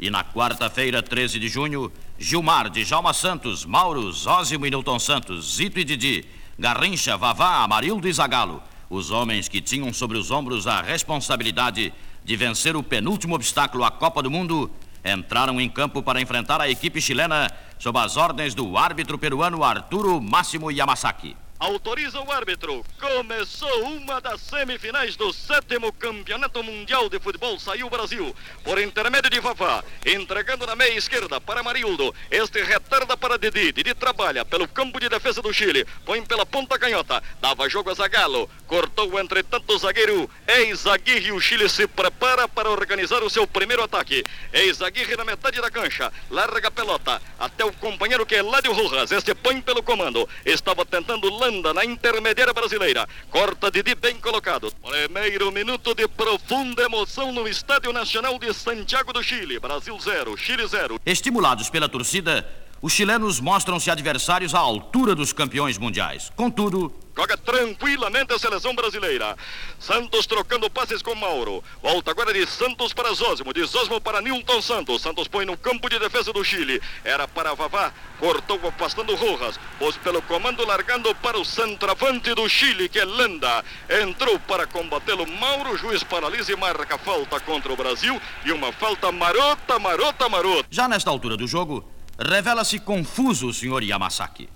E 0.00 0.08
na 0.08 0.24
quarta-feira, 0.24 1.02
13 1.02 1.38
de 1.38 1.46
junho, 1.46 1.92
Gilmar, 2.18 2.70
Djalma 2.70 3.12
Santos, 3.12 3.66
Mauro, 3.66 4.10
Zózimo 4.10 4.64
e 4.64 4.70
Newton 4.70 4.98
Santos, 4.98 5.56
Zito 5.56 5.78
e 5.78 5.84
Didi, 5.84 6.24
Garrincha, 6.58 7.18
Vavá, 7.18 7.62
Amarildo 7.62 8.08
e 8.08 8.12
Zagalo, 8.12 8.62
os 8.88 9.10
homens 9.10 9.46
que 9.46 9.60
tinham 9.60 9.92
sobre 9.92 10.16
os 10.16 10.30
ombros 10.30 10.66
a 10.66 10.80
responsabilidade 10.80 11.92
de 12.24 12.36
vencer 12.36 12.76
o 12.76 12.82
penúltimo 12.82 13.34
obstáculo 13.34 13.84
à 13.84 13.90
Copa 13.90 14.22
do 14.22 14.30
Mundo, 14.30 14.70
entraram 15.04 15.60
em 15.60 15.68
campo 15.68 16.02
para 16.02 16.18
enfrentar 16.18 16.62
a 16.62 16.70
equipe 16.70 16.98
chilena 16.98 17.50
sob 17.78 17.98
as 17.98 18.16
ordens 18.16 18.54
do 18.54 18.78
árbitro 18.78 19.18
peruano 19.18 19.62
Arturo 19.62 20.18
Máximo 20.18 20.70
Yamasaki. 20.70 21.36
Autoriza 21.60 22.18
o 22.18 22.32
árbitro. 22.32 22.82
Começou 22.98 23.84
uma 23.84 24.18
das 24.18 24.40
semifinais 24.40 25.14
do 25.14 25.30
sétimo 25.30 25.92
Campeonato 25.92 26.64
Mundial 26.64 27.10
de 27.10 27.20
Futebol. 27.20 27.60
Saiu 27.60 27.86
o 27.86 27.90
Brasil 27.90 28.34
por 28.64 28.80
intermédio 28.80 29.28
de 29.28 29.42
Fafá, 29.42 29.84
entregando 30.06 30.66
na 30.66 30.74
meia 30.74 30.96
esquerda 30.96 31.38
para 31.38 31.62
Marildo. 31.62 32.14
Este 32.30 32.62
retarda 32.62 33.14
para 33.14 33.38
Didi. 33.38 33.72
Didi 33.72 33.92
trabalha 33.92 34.42
pelo 34.42 34.66
campo 34.66 34.98
de 34.98 35.10
defesa 35.10 35.42
do 35.42 35.52
Chile. 35.52 35.86
Põe 36.06 36.24
pela 36.24 36.46
ponta 36.46 36.78
canhota. 36.78 37.22
Dava 37.42 37.68
jogo 37.68 37.90
a 37.90 37.94
Zagalo. 37.94 38.48
Cortou, 38.66 39.20
entretanto, 39.20 39.70
o 39.70 39.78
zagueiro 39.78 40.30
Ex-Aguirre. 40.48 41.32
O 41.32 41.40
Chile 41.42 41.68
se 41.68 41.86
prepara 41.86 42.48
para 42.48 42.70
organizar 42.70 43.22
o 43.22 43.28
seu 43.28 43.46
primeiro 43.46 43.82
ataque. 43.82 44.24
Ex-Aguirre 44.50 45.14
na 45.14 45.26
metade 45.26 45.60
da 45.60 45.70
cancha. 45.70 46.10
Larga 46.30 46.68
a 46.68 46.70
pelota 46.70 47.20
até 47.38 47.66
o 47.66 47.72
companheiro 47.74 48.24
que 48.24 48.36
é 48.36 48.40
Ládio 48.42 48.72
Rojas. 48.72 49.12
Este 49.12 49.34
põe 49.34 49.60
pelo 49.60 49.82
comando. 49.82 50.26
Estava 50.46 50.86
tentando 50.86 51.28
lançar 51.28 51.49
na 51.50 51.84
intermediária 51.84 52.54
brasileira. 52.54 53.08
Corta 53.28 53.70
Didi 53.70 53.94
bem 53.94 54.16
colocado. 54.16 54.72
Primeiro 54.82 55.50
minuto 55.50 55.94
de 55.94 56.06
profunda 56.06 56.82
emoção 56.82 57.32
no 57.32 57.48
Estádio 57.48 57.92
Nacional 57.92 58.38
de 58.38 58.54
Santiago 58.54 59.12
do 59.12 59.22
Chile. 59.22 59.58
Brasil 59.58 59.98
0, 60.00 60.36
Chile 60.36 60.66
0. 60.66 61.00
Estimulados 61.04 61.68
pela 61.68 61.88
torcida, 61.88 62.48
os 62.82 62.92
chilenos 62.92 63.40
mostram-se 63.40 63.90
adversários 63.90 64.54
à 64.54 64.58
altura 64.58 65.14
dos 65.14 65.32
campeões 65.32 65.76
mundiais. 65.76 66.32
Contudo, 66.34 66.92
Joga 67.20 67.36
tranquilamente 67.36 68.32
a 68.32 68.38
seleção 68.38 68.74
brasileira. 68.74 69.36
Santos 69.78 70.26
trocando 70.26 70.70
passes 70.70 71.02
com 71.02 71.14
Mauro. 71.14 71.62
Volta 71.82 72.12
agora 72.12 72.32
de 72.32 72.46
Santos 72.46 72.94
para 72.94 73.12
Zósimo. 73.12 73.52
De 73.52 73.62
Zósimo 73.64 74.00
para 74.00 74.22
Nilton 74.22 74.62
Santos. 74.62 75.02
Santos 75.02 75.28
põe 75.28 75.44
no 75.44 75.54
campo 75.54 75.90
de 75.90 75.98
defesa 75.98 76.32
do 76.32 76.42
Chile. 76.42 76.80
Era 77.04 77.28
para 77.28 77.52
Vavá. 77.52 77.92
Cortou 78.18 78.58
afastando 78.66 79.14
Rojas. 79.16 79.60
Pôs 79.78 79.98
pelo 79.98 80.22
comando 80.22 80.64
largando 80.64 81.14
para 81.16 81.38
o 81.38 81.44
centroavante 81.44 82.32
do 82.34 82.48
Chile, 82.48 82.88
que 82.88 82.98
é 82.98 83.04
Lenda. 83.04 83.64
Entrou 84.02 84.38
para 84.40 84.66
combatê-lo 84.66 85.26
Mauro. 85.26 85.76
Juiz 85.76 86.02
paralisa 86.02 86.52
e 86.52 86.56
marca 86.56 86.96
falta 86.96 87.38
contra 87.40 87.70
o 87.70 87.76
Brasil. 87.76 88.18
E 88.46 88.52
uma 88.52 88.72
falta 88.72 89.12
marota, 89.12 89.78
marota, 89.78 90.26
marota. 90.28 90.66
Já 90.70 90.88
nesta 90.88 91.10
altura 91.10 91.36
do 91.36 91.46
jogo, 91.46 91.84
revela-se 92.20 92.78
confuso 92.78 93.48
o 93.48 93.54
senhor 93.54 93.82
Yamasaki. 93.82 94.48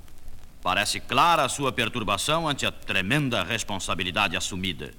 Parece 0.62 1.00
clara 1.00 1.44
a 1.44 1.48
sua 1.48 1.72
perturbação 1.72 2.46
ante 2.46 2.66
a 2.66 2.72
tremenda 2.72 3.42
responsabilidade 3.42 4.36
assumida. 4.36 4.92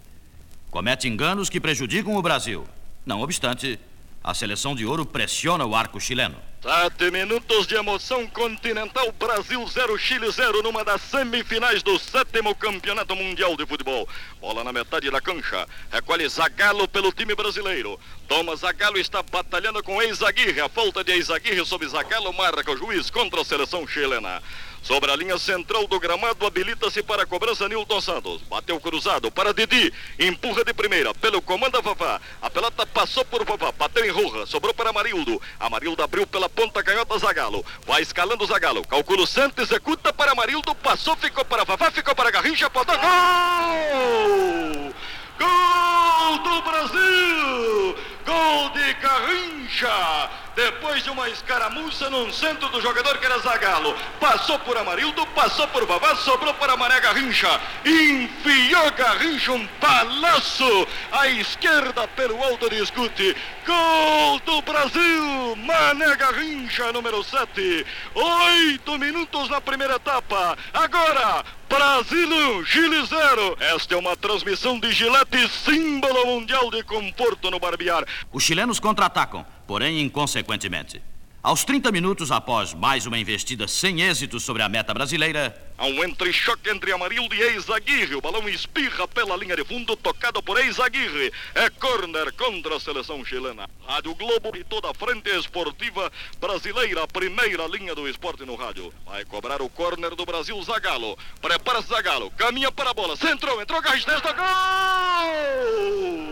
Comete 0.71 1.08
enganos 1.08 1.49
que 1.49 1.59
prejudicam 1.59 2.16
o 2.16 2.21
Brasil. 2.21 2.66
Não 3.05 3.21
obstante, 3.21 3.80
a 4.23 4.33
seleção 4.33 4.75
de 4.75 4.86
ouro 4.86 5.05
pressiona 5.05 5.66
o 5.66 5.75
arco 5.75 5.99
chileno. 5.99 6.36
Sete 6.66 7.11
minutos 7.11 7.67
de 7.67 7.75
emoção 7.75 8.25
continental, 8.25 9.11
Brasil 9.19 9.63
0, 9.67 9.99
Chile 9.99 10.31
0, 10.31 10.63
numa 10.63 10.83
das 10.83 10.99
semifinais 10.99 11.83
do 11.83 11.99
sétimo 11.99 12.55
Campeonato 12.55 13.16
Mundial 13.16 13.55
de 13.55 13.67
Futebol. 13.67 14.09
Bola 14.41 14.63
na 14.63 14.73
metade 14.73 15.11
da 15.11 15.21
cancha, 15.21 15.67
recolhe 15.91 16.27
Zagallo 16.27 16.88
pelo 16.88 17.11
time 17.11 17.36
brasileiro. 17.36 17.99
Thomas 18.27 18.61
Zagallo 18.61 18.97
está 18.97 19.21
batalhando 19.21 19.83
com 19.83 20.02
ex-Aguirre, 20.02 20.59
a 20.59 20.67
falta 20.67 21.03
de 21.03 21.11
ex-Aguirre 21.11 21.63
sobre 21.67 21.88
Zagallo 21.88 22.33
marca 22.33 22.71
o 22.71 22.77
juiz 22.77 23.11
contra 23.11 23.41
a 23.41 23.45
seleção 23.45 23.88
chilena. 23.88 24.41
Sobre 24.86 25.11
a 25.11 25.16
linha 25.16 25.36
central 25.39 25.88
do 25.88 26.00
gramado, 26.00 26.45
habilita-se 26.45 27.02
para 27.02 27.23
a 27.23 27.26
cobrança 27.26 27.67
Nilton 27.67 27.99
Santos. 27.99 28.43
Bateu 28.43 28.80
cruzado 28.80 29.32
para 29.32 29.52
Didi. 29.52 29.92
Empurra 30.20 30.64
de 30.64 30.76
primeira 30.76 31.11
pelo 31.15 31.42
comando 31.42 31.82
Vavá. 31.82 32.21
A 32.39 32.52
pelota 32.52 32.86
passou 32.86 33.26
por 33.26 33.43
Vavá. 33.43 33.71
Bateu 33.71 34.05
em 34.05 34.11
Rurra. 34.11 34.45
Sobrou 34.45 34.76
para 34.76 34.92
Amarildo. 34.92 35.42
Amarildo 35.59 36.04
abriu 36.04 36.27
pela 36.27 36.48
ponta 36.48 36.83
canhota 36.83 37.17
Zagalo. 37.17 37.65
Vai 37.87 38.04
escalando 38.04 38.45
Zagalo. 38.45 38.86
Calcula 38.86 39.23
o 39.23 39.27
centro, 39.27 39.64
executa 39.64 40.14
para 40.14 40.33
Amarildo. 40.33 40.76
Passou, 40.76 41.15
ficou 41.15 41.43
para 41.43 41.64
Vavá, 41.64 41.89
ficou 41.89 42.14
para 42.14 42.30
Garrincha. 42.30 42.70
Podou. 42.70 42.95
Gol! 42.95 44.93
Gol 45.39 46.38
do 46.43 46.61
Brasil! 46.61 48.14
Gol 48.25 48.69
de 48.71 48.93
Garrincha! 48.95 50.30
Depois 50.55 51.03
de 51.03 51.09
uma 51.09 51.30
escaramuça 51.30 52.09
no 52.09 52.31
centro 52.31 52.69
do 52.69 52.81
jogador 52.81 53.17
que 53.17 53.25
era 53.25 53.37
Zagalo. 53.39 53.93
Passou 54.19 54.58
por 54.59 54.77
Amarildo, 54.77 55.25
passou 55.27 55.67
por 55.67 55.86
Vavá, 55.86 56.15
sobrou 56.15 56.53
para 56.53 56.77
Mané 56.77 56.99
Garrincha. 57.02 57.59
Enfiou 57.85 58.91
Garrincha 58.91 59.52
um 59.52 59.67
palaço 59.80 60.87
à 61.11 61.27
esquerda 61.27 62.08
pelo 62.08 62.41
alto 62.41 62.69
de 62.69 62.81
escute. 62.81 63.35
Gol 63.65 64.39
do 64.45 64.61
Brasil! 64.61 65.55
Mané 65.58 66.15
Garrincha, 66.15 66.91
número 66.93 67.21
7. 67.23 67.85
Oito 68.15 68.97
minutos 68.97 69.49
na 69.49 69.59
primeira 69.59 69.95
etapa. 69.95 70.58
Agora, 70.73 71.43
Brasil 71.67 72.30
1, 72.59 72.65
Chile 72.65 73.05
0. 73.05 73.58
Esta 73.59 73.95
é 73.95 73.97
uma 73.97 74.15
transmissão 74.15 74.80
de 74.80 74.91
Gillette, 74.91 75.49
símbolo 75.49 76.25
mundial 76.27 76.69
de 76.69 76.83
conforto 76.83 77.49
no 77.49 77.59
barbear. 77.59 78.05
Os 78.31 78.43
chilenos 78.43 78.80
contra-atacam, 78.80 79.45
porém 79.67 80.02
inconsequentemente. 80.02 81.02
Aos 81.42 81.64
30 81.64 81.92
minutos 81.92 82.31
após 82.31 82.73
mais 82.73 83.05
uma 83.05 83.20
investida 83.20 83.67
sem 83.67 84.02
êxito 84.02 84.39
sobre 84.39 84.64
a 84.64 84.70
meta 84.70 84.93
brasileira, 84.93 85.55
Há 85.77 85.87
um 85.87 86.03
entre-choque 86.05 86.70
entre 86.70 86.93
Amarildo 86.93 87.36
e 87.36 87.42
Ex-Aguirre. 87.42 88.15
O 88.15 88.21
balão 88.21 88.48
espirra 88.48 89.05
pela 89.09 89.36
linha 89.36 89.58
de 89.58 89.65
fundo, 89.65 89.98
tocado 89.98 90.42
por 90.42 90.58
Ex-Aguirre. 90.58 91.33
É 91.53 91.70
corner 91.70 92.33
contra 92.33 92.77
a 92.77 92.80
seleção 92.80 93.26
chilena. 93.26 93.70
Rádio 93.86 94.15
Globo 94.15 94.55
e 94.55 94.64
toda 94.64 94.89
a 94.89 94.93
frente 94.93 95.30
esportiva 95.37 96.09
brasileira, 96.39 97.05
primeira 97.08 97.67
linha 97.67 97.93
do 97.93 98.08
esporte 98.08 98.45
no 98.45 98.55
rádio. 98.55 98.93
Vai 99.05 99.26
cobrar 99.26 99.61
o 99.61 99.70
corner 99.70 100.15
do 100.15 100.26
Brasil, 100.26 100.61
Zagalo. 100.64 101.17
Prepara-se, 101.42 101.89
Zagalo. 101.89 102.32
Caminha 102.32 102.71
para 102.71 102.92
a 102.92 102.93
bola. 102.93 103.17
Centrou, 103.17 103.61
entrou, 103.61 103.82
Garrincha, 103.82 104.21
gol! 104.33 106.24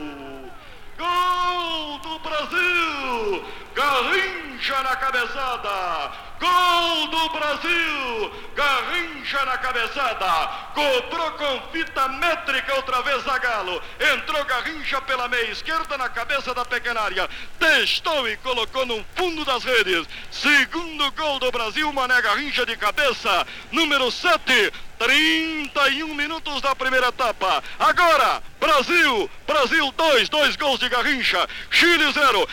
Brasil! 2.48 3.46
Garrincha 3.76 4.84
na 4.84 4.96
cabeçada! 4.96 6.12
Gol 6.40 7.08
do 7.08 7.30
Brasil! 7.30 8.32
Garrincha 8.56 9.46
na 9.46 9.58
cabeçada! 9.58 10.48
Cobrou 10.74 11.32
com 11.32 11.62
fita 11.72 12.08
métrica 12.10 12.76
outra 12.76 13.02
vez 13.02 13.24
Zagalo. 13.24 13.82
Entrou 14.14 14.44
Garrincha 14.46 15.02
pela 15.02 15.28
meia 15.28 15.52
esquerda 15.52 15.98
na 15.98 16.10
cabeça 16.10 16.54
da 16.54 16.66
pequena 16.66 17.02
área. 17.02 17.30
Testou 17.58 18.28
e 18.28 18.36
colocou 18.38 18.86
no 18.86 19.04
fundo 19.16 19.46
das 19.46 19.64
redes. 19.64 20.08
Segundo 20.30 21.12
gol 21.12 21.40
do 21.40 21.52
Brasil, 21.52 21.92
Mané 21.94 22.22
Garrincha 22.22 22.66
de 22.66 22.76
cabeça. 22.76 23.48
Número 23.72 24.12
7. 24.12 24.72
31 25.04 26.16
minutos 26.16 26.62
da 26.62 26.74
primeira 26.74 27.08
etapa. 27.08 27.62
Agora, 27.78 28.42
Brasil, 28.58 29.30
Brasil 29.46 29.92
2, 29.92 30.30
dois 30.30 30.56
gols 30.56 30.80
de 30.80 30.88
Garrincha, 30.88 31.46
Chile 31.70 32.10
0. 32.14 32.48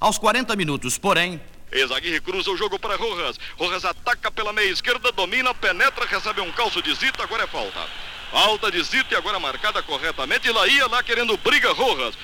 aos 0.00 0.18
40 0.18 0.56
minutos, 0.56 0.98
porém, 0.98 1.40
Ex-Aguirre 1.70 2.20
cruza 2.20 2.50
o 2.50 2.56
jogo 2.56 2.76
para 2.78 2.96
Rojas. 2.96 3.38
Rojas 3.56 3.84
ataca 3.84 4.32
pela 4.32 4.52
meia 4.52 4.68
esquerda, 4.68 5.12
domina, 5.12 5.54
penetra, 5.54 6.04
recebe 6.04 6.40
um 6.40 6.50
calço 6.52 6.82
de 6.82 6.92
Zita, 6.94 7.22
agora 7.22 7.44
é 7.44 7.46
falta. 7.46 7.86
Falta 8.32 8.70
de 8.70 8.82
Zita 8.82 9.14
e 9.14 9.16
agora 9.16 9.38
marcada 9.38 9.82
corretamente. 9.82 10.50
Lá 10.50 10.66
ia 10.66 10.88
lá 10.88 11.02
querendo 11.02 11.36
briga 11.36 11.72
Rojas. 11.72 12.14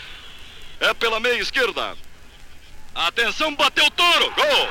É 0.80 0.92
pela 0.92 1.20
meia 1.20 1.40
esquerda. 1.40 1.96
Atenção, 2.94 3.54
bateu 3.54 3.88
touro. 3.92 4.32
Gol! 4.32 4.68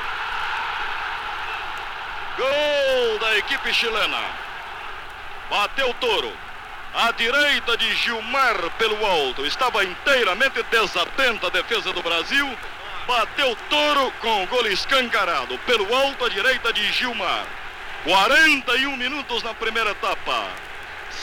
Gol 2.36 3.18
da 3.20 3.38
equipe 3.38 3.72
chilena. 3.72 4.47
Bateu 5.50 5.94
touro. 5.94 6.32
À 6.94 7.10
direita 7.12 7.76
de 7.76 7.94
Gilmar 7.96 8.70
pelo 8.78 9.04
alto. 9.04 9.46
Estava 9.46 9.84
inteiramente 9.84 10.62
desatenta 10.64 11.46
a 11.46 11.50
defesa 11.50 11.92
do 11.92 12.02
Brasil. 12.02 12.58
Bateu 13.06 13.56
touro 13.70 14.12
com 14.20 14.44
o 14.44 14.46
gol 14.46 14.66
escancarado. 14.66 15.58
Pelo 15.60 15.94
alto 15.94 16.24
à 16.24 16.28
direita 16.28 16.72
de 16.72 16.92
Gilmar. 16.92 17.46
41 18.04 18.96
minutos 18.96 19.42
na 19.42 19.54
primeira 19.54 19.90
etapa. 19.90 20.48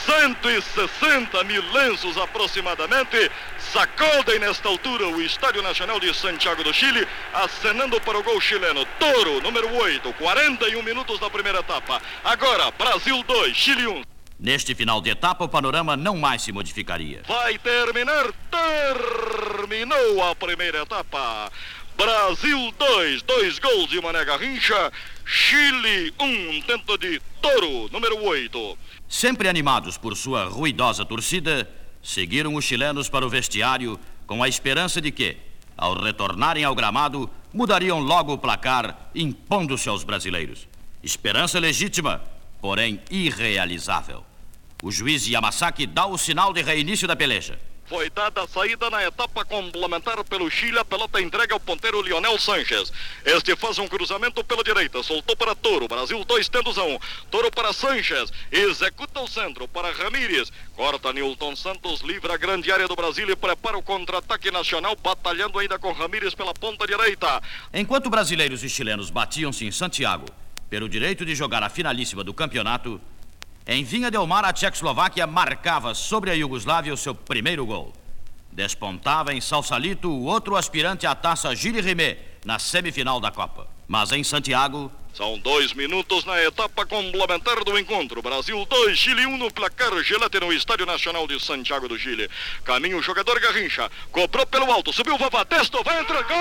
160 0.06 1.44
mil 1.44 1.64
lenços 1.72 2.18
aproximadamente 2.18 3.32
sacodem 3.58 4.40
nesta 4.40 4.68
altura 4.68 5.08
o 5.08 5.22
Estádio 5.22 5.62
Nacional 5.62 6.00
de 6.00 6.14
Santiago 6.14 6.64
do 6.64 6.74
Chile, 6.74 7.08
acenando 7.34 8.00
para 8.02 8.18
o 8.18 8.24
gol 8.24 8.40
chileno. 8.42 8.86
Toro, 9.00 9.42
número 9.42 9.74
8, 9.74 10.14
41 10.14 10.82
minutos 10.84 11.20
da 11.20 11.30
primeira 11.30 11.60
etapa. 11.60 12.02
Agora, 12.24 12.72
Brasil 12.72 13.24
2, 13.24 13.56
Chile 13.56 13.88
1. 13.88 14.15
Neste 14.40 14.76
final 14.76 15.02
de 15.02 15.10
etapa, 15.10 15.46
o 15.46 15.50
panorama 15.50 15.96
não 15.96 16.18
mais 16.18 16.42
se 16.42 16.52
modificaria. 16.52 17.22
Vai 17.28 17.58
terminar, 17.58 18.32
terminou 18.52 20.24
a 20.24 20.36
primeira 20.36 20.82
etapa. 20.82 21.52
Brasil 21.98 22.74
2, 22.78 23.22
dois 23.22 23.60
gols 23.60 23.90
de 23.90 24.02
Mané 24.02 24.26
Garrincha. 24.26 24.92
Chile 25.26 26.14
1, 26.20 26.26
um, 26.26 26.62
tento 26.62 26.98
de 26.98 27.22
Toro, 27.42 27.90
número 27.92 28.24
8. 28.24 28.78
Sempre 29.08 29.48
animados 29.48 29.98
por 29.98 30.16
sua 30.16 30.46
ruidosa 30.46 31.06
torcida, 31.06 31.70
seguiram 32.04 32.54
os 32.56 32.66
chilenos 32.66 33.08
para 33.08 33.26
o 33.26 33.30
vestiário 33.30 34.00
com 34.28 34.44
a 34.44 34.48
esperança 34.50 35.00
de 35.02 35.12
que, 35.12 35.38
ao 35.78 35.94
retornarem 35.94 36.64
ao 36.64 36.76
gramado, 36.76 37.30
mudariam 37.54 38.00
logo 38.00 38.34
o 38.34 38.38
placar, 38.38 39.10
impondo-se 39.16 39.88
aos 39.88 40.04
brasileiros. 40.04 40.68
Esperança 41.02 41.60
legítima, 41.60 42.22
porém 42.66 43.00
irrealizável. 43.12 44.26
O 44.82 44.92
juiz 44.92 45.28
Yamasaki 45.28 45.86
dá 45.86 46.08
o 46.08 46.18
sinal 46.18 46.52
de 46.52 46.64
reinício 46.64 47.08
da 47.08 47.16
peleja. 47.16 47.60
Foi 47.86 48.10
dada 48.10 48.42
a 48.42 48.48
saída 48.48 48.90
na 48.90 49.04
etapa 49.04 49.46
complementar 49.46 50.24
pelo 50.24 50.50
Chile. 50.50 50.80
A 50.80 50.84
pelota 50.84 51.22
entrega 51.22 51.54
ao 51.54 51.60
ponteiro 51.60 52.02
Lionel 52.02 52.40
Sanches. 52.40 52.92
Este 53.24 53.56
faz 53.56 53.78
um 53.78 53.88
cruzamento 53.88 54.44
pela 54.44 54.64
direita. 54.64 55.04
Soltou 55.04 55.38
para 55.38 55.54
Toro. 55.54 55.88
Brasil 55.88 56.26
2 56.26 56.50
tendos 56.50 56.80
a 56.80 56.84
1. 56.84 56.96
Um. 56.96 57.00
Toro 57.30 57.52
para 57.52 57.72
Sanches. 57.72 58.34
Executa 58.52 59.20
o 59.20 59.28
centro 59.28 59.68
para 59.68 59.92
Ramírez. 59.92 60.52
Corta 60.76 61.14
Newton 61.14 61.56
Santos. 61.56 62.02
Livra 62.02 62.34
a 62.34 62.38
grande 62.38 62.72
área 62.72 62.88
do 62.88 62.96
Brasil 62.96 63.30
e 63.30 63.36
prepara 63.36 63.78
o 63.78 63.84
contra-ataque 63.84 64.50
nacional. 64.50 64.96
Batalhando 64.96 65.60
ainda 65.60 65.78
com 65.78 65.92
Ramírez 65.92 66.34
pela 66.34 66.56
ponta 66.56 66.88
direita. 66.88 67.44
Enquanto 67.72 68.10
brasileiros 68.10 68.64
e 68.64 68.70
chilenos 68.70 69.12
batiam-se 69.12 69.68
em 69.68 69.72
Santiago 69.72 70.26
pelo 70.76 70.90
direito 70.90 71.26
de 71.26 71.34
jogar 71.34 71.64
a 71.64 71.70
finalíssima 71.70 72.22
do 72.22 72.34
campeonato. 72.34 73.00
Em 73.66 73.82
Vinha 73.82 74.12
Del 74.12 74.28
Mar, 74.28 74.44
a 74.44 74.52
Tchecoslováquia 74.52 75.26
marcava 75.26 75.96
sobre 75.96 76.30
a 76.30 76.34
Iugoslávia 76.34 76.94
o 76.94 76.98
seu 76.98 77.16
primeiro 77.16 77.66
gol. 77.66 77.94
Despontava 78.52 79.34
em 79.34 79.40
Salsalito 79.40 80.10
o 80.10 80.26
outro 80.26 80.58
aspirante 80.58 81.08
à 81.08 81.16
taça 81.16 81.56
Gilles 81.56 81.86
Rimet 81.86 82.20
na 82.44 82.60
semifinal 82.60 83.22
da 83.22 83.32
Copa. 83.32 83.70
Mas 83.88 84.12
em 84.12 84.22
Santiago. 84.22 84.92
São 85.16 85.40
dois 85.40 85.72
minutos 85.72 86.26
na 86.26 86.44
etapa 86.44 86.86
complementar 86.86 87.64
do 87.64 87.80
encontro. 87.80 88.22
Brasil 88.22 88.66
2, 88.66 89.00
Chile 89.00 89.26
1 89.26 89.30
um 89.30 89.38
no 89.38 89.50
placar 89.50 89.98
gelate 90.04 90.38
no 90.42 90.52
Estádio 90.52 90.86
Nacional 90.86 91.26
de 91.26 91.40
Santiago 91.40 91.88
do 91.88 91.98
Chile. 91.98 92.30
Caminho 92.66 92.98
o 92.98 93.02
jogador 93.02 93.40
Garrincha. 93.40 93.90
Cobrou 94.12 94.46
pelo 94.46 94.70
alto, 94.70 94.92
subiu 94.92 95.16
o 95.16 95.18
Vavá, 95.18 95.46
testou, 95.46 95.82
vai 95.86 96.02
entrar. 96.02 96.22
Gol! 96.24 96.36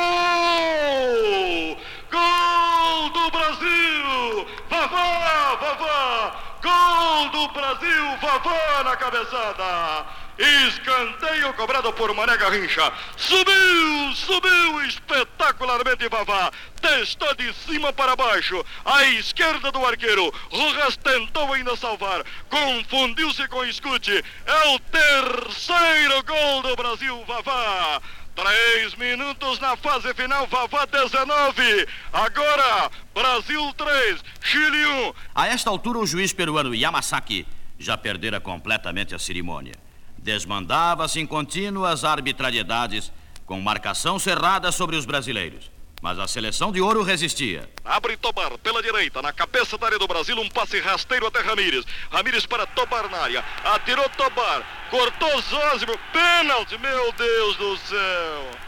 Gol 2.10 3.10
do 3.10 3.30
Brasil! 3.30 4.46
Vavá, 4.68 5.54
Vavá! 5.54 6.56
Gol 6.60 7.28
do 7.28 7.48
Brasil, 7.52 8.16
Vavá 8.20 8.82
na 8.82 8.96
cabeçada. 8.96 10.23
Escanteio 10.38 11.54
cobrado 11.54 11.92
por 11.92 12.12
Mané 12.14 12.36
Garrincha. 12.36 12.92
Subiu, 13.16 14.14
subiu 14.14 14.82
espetacularmente 14.82 16.08
Vavá. 16.08 16.50
Testou 16.80 17.34
de 17.36 17.52
cima 17.54 17.92
para 17.92 18.16
baixo. 18.16 18.64
À 18.84 19.04
esquerda 19.04 19.70
do 19.70 19.86
arqueiro. 19.86 20.32
Rojas 20.50 20.96
tentou 20.96 21.52
ainda 21.52 21.76
salvar. 21.76 22.24
Confundiu-se 22.50 23.46
com 23.48 23.64
Escute. 23.64 24.24
É 24.44 24.68
o 24.74 24.78
terceiro 24.80 26.24
gol 26.24 26.62
do 26.62 26.76
Brasil, 26.76 27.24
Vavá. 27.26 28.02
Três 28.34 28.96
minutos 28.96 29.60
na 29.60 29.76
fase 29.76 30.12
final, 30.14 30.48
Vavá 30.48 30.84
19. 30.86 31.86
Agora, 32.12 32.90
Brasil 33.14 33.72
3, 33.74 34.24
Chile 34.42 34.84
1. 34.84 35.14
A 35.32 35.46
esta 35.46 35.70
altura, 35.70 36.00
o 36.00 36.06
juiz 36.06 36.32
peruano 36.32 36.74
Yamasaki 36.74 37.46
já 37.78 37.96
perdera 37.96 38.40
completamente 38.40 39.14
a 39.14 39.18
cerimônia. 39.20 39.74
Desmandava-se 40.24 41.20
em 41.20 41.26
contínuas 41.26 42.02
arbitrariedades, 42.02 43.12
com 43.44 43.60
marcação 43.60 44.18
cerrada 44.18 44.72
sobre 44.72 44.96
os 44.96 45.04
brasileiros. 45.04 45.70
Mas 46.00 46.18
a 46.18 46.26
seleção 46.26 46.72
de 46.72 46.80
ouro 46.80 47.02
resistia. 47.02 47.68
Abre 47.84 48.16
Tobar 48.16 48.56
pela 48.58 48.82
direita, 48.82 49.20
na 49.20 49.34
cabeça 49.34 49.76
da 49.76 49.84
área 49.84 49.98
do 49.98 50.08
Brasil, 50.08 50.34
um 50.40 50.48
passe 50.48 50.80
rasteiro 50.80 51.26
até 51.26 51.40
Ramírez. 51.40 51.84
Ramírez 52.10 52.46
para 52.46 52.66
Tobar 52.66 53.10
na 53.10 53.18
área. 53.18 53.44
Atirou 53.64 54.08
Tobar, 54.16 54.62
cortou 54.90 55.42
Zózimo. 55.42 55.92
Pênalti, 56.10 56.78
meu 56.78 57.12
Deus 57.12 57.56
do 57.56 57.76
céu. 57.76 58.63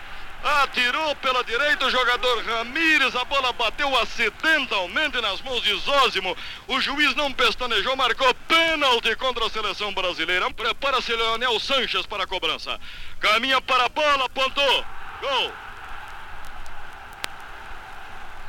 Atirou 0.46 1.16
pela 1.16 1.43
direita 1.43 1.87
o 1.87 1.90
jogador 1.90 2.44
Ramírez. 2.44 3.16
A 3.16 3.25
bola 3.25 3.52
bateu 3.52 3.98
acidentalmente 3.98 5.20
nas 5.20 5.43
mãos 5.43 5.60
de 5.60 5.75
Zózimo. 5.81 6.37
O 6.69 6.81
juiz 6.81 7.16
não 7.16 7.32
pestanejou, 7.32 7.96
marcou 7.96 8.32
pênalti 8.46 9.16
contra 9.16 9.44
a 9.44 9.50
seleção 9.50 9.93
brasileira. 9.93 10.48
Prepara-se 10.52 11.12
Leonel 11.12 11.58
Sanches 11.58 12.06
para 12.06 12.22
a 12.22 12.26
cobrança. 12.28 12.78
Caminha 13.19 13.60
para 13.60 13.87
a 13.87 13.88
bola, 13.88 14.26
apontou. 14.26 14.84
Gol. 15.20 15.52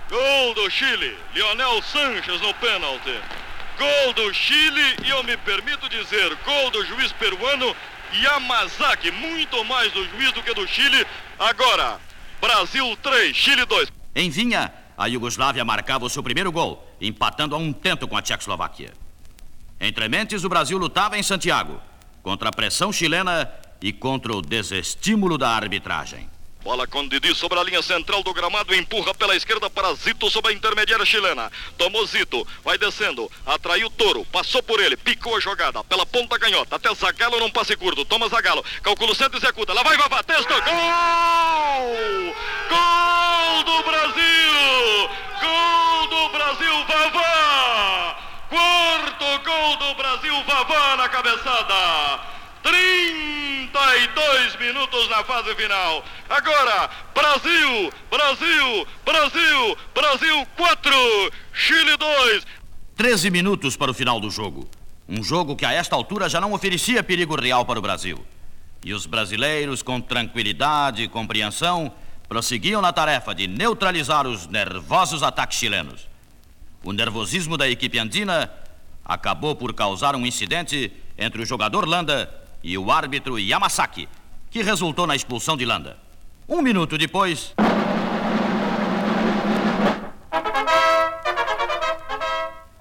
Gol 0.10 0.54
do 0.54 0.70
Chile, 0.70 1.18
Lionel 1.34 1.82
Sanches 1.82 2.40
no 2.42 2.54
pênalti. 2.54 3.20
Gol 3.78 4.14
do 4.14 4.34
Chile 4.36 4.98
e 5.04 5.10
eu 5.10 5.24
me 5.24 5.36
permito 5.38 5.90
dizer, 5.90 6.36
gol 6.46 6.72
do 6.72 6.86
juiz 6.86 7.12
peruano 7.14 7.76
Yamazaki, 8.14 9.12
muito 9.12 9.64
mais 9.66 9.92
do 9.92 10.04
juiz 10.10 10.32
do 10.32 10.44
que 10.44 10.54
do 10.54 10.68
Chile. 10.68 11.06
Agora, 11.38 12.00
Brasil 12.40 12.98
3, 13.02 13.36
Chile 13.36 13.66
2. 13.66 13.92
Em 14.16 14.30
Vinha, 14.30 14.74
a 14.98 15.08
Iugoslávia 15.08 15.64
marcava 15.64 16.06
o 16.06 16.10
seu 16.10 16.24
primeiro 16.24 16.52
gol, 16.52 16.88
empatando 17.00 17.56
a 17.56 17.58
um 17.58 17.72
tento 17.72 18.08
com 18.08 18.18
a 18.18 18.22
Tchecoslováquia. 18.22 18.94
Entre 19.80 20.08
mentes, 20.10 20.44
o 20.44 20.50
Brasil 20.50 20.78
lutava 20.78 21.18
em 21.18 21.24
Santiago, 21.24 21.80
contra 22.24 22.50
a 22.50 22.52
pressão 22.52 22.92
chilena 22.92 23.52
e 23.82 23.94
contra 23.94 24.34
o 24.36 24.42
desestímulo 24.42 25.38
da 25.38 25.50
arbitragem. 25.50 26.28
Bola 26.68 26.86
com 26.86 27.08
Didi 27.08 27.34
sobre 27.34 27.58
a 27.58 27.64
linha 27.64 27.82
central 27.82 28.22
do 28.22 28.34
gramado, 28.34 28.76
empurra 28.76 29.14
pela 29.14 29.34
esquerda 29.34 29.70
para 29.70 29.94
Zito 29.94 30.30
sobre 30.30 30.52
a 30.52 30.54
intermediária 30.54 31.06
chilena. 31.06 31.50
Tomou 31.78 32.06
Zito, 32.06 32.46
vai 32.62 32.78
descendo, 32.78 33.32
atraiu 33.46 33.90
Toro, 33.90 34.26
passou 34.26 34.62
por 34.62 34.78
ele, 34.82 34.98
picou 34.98 35.38
a 35.38 35.40
jogada, 35.40 35.82
pela 35.86 36.06
ponta 36.06 36.38
canhota, 36.38 36.76
até 36.76 36.94
Zagalo 36.94 37.40
num 37.40 37.50
passe 37.50 37.74
curto, 37.78 38.04
toma 38.04 38.28
Zagalo, 38.28 38.66
calcula 38.84 39.14
o 39.14 39.16
centro, 39.16 39.38
executa, 39.38 39.72
lá 39.72 39.82
vai 39.82 39.96
Vavá, 39.96 40.22
testa, 40.22 40.60
gol! 40.60 40.66
Gol 42.68 43.64
do 43.64 43.84
Brasil! 43.84 45.10
Gol 45.40 46.08
do 46.10 46.30
Brasil, 46.34 46.86
Vavá! 46.86 48.18
Quarto 48.50 49.40
gol 49.46 49.78
do 49.78 49.96
Brasil, 49.96 50.44
Vavá 50.44 50.98
na 50.98 51.08
cabeçada! 51.08 52.37
32 54.18 54.56
minutos 54.60 55.08
na 55.10 55.24
fase 55.24 55.54
final. 55.54 56.04
Agora, 56.28 56.90
Brasil, 57.14 57.94
Brasil, 58.10 58.88
Brasil, 59.06 59.78
Brasil 59.94 60.48
4, 60.58 60.92
Chile 61.54 61.96
2. 61.98 62.48
13 62.96 63.30
minutos 63.30 63.78
para 63.78 63.92
o 63.92 63.94
final 63.94 64.20
do 64.20 64.32
jogo. 64.32 64.68
Um 65.08 65.24
jogo 65.24 65.56
que 65.56 65.66
a 65.66 65.72
esta 65.72 65.96
altura 65.96 66.28
já 66.28 66.42
não 66.42 66.54
oferecia 66.54 67.04
perigo 67.04 67.40
real 67.40 67.64
para 67.64 67.78
o 67.78 67.82
Brasil. 67.82 68.26
E 68.84 68.92
os 68.92 69.06
brasileiros, 69.06 69.84
com 69.84 70.02
tranquilidade 70.02 71.04
e 71.04 71.08
compreensão, 71.08 71.92
prosseguiam 72.28 72.82
na 72.82 72.92
tarefa 72.92 73.36
de 73.36 73.48
neutralizar 73.48 74.26
os 74.26 74.48
nervosos 74.48 75.22
ataques 75.22 75.60
chilenos. 75.60 76.08
O 76.84 76.92
nervosismo 76.92 77.56
da 77.56 77.70
equipe 77.70 78.00
andina 78.00 78.52
acabou 79.06 79.56
por 79.56 79.76
causar 79.76 80.16
um 80.16 80.26
incidente 80.26 80.92
entre 81.18 81.44
o 81.44 81.46
jogador 81.46 81.88
Landa 81.88 82.47
e 82.68 82.78
o 82.78 82.92
árbitro 82.92 83.40
Yamasaki, 83.40 84.10
que 84.52 84.62
resultou 84.62 85.08
na 85.08 85.16
expulsão 85.16 85.56
de 85.56 85.64
Landa. 85.64 85.98
Um 86.50 86.62
minuto 86.62 86.98
depois. 86.98 87.54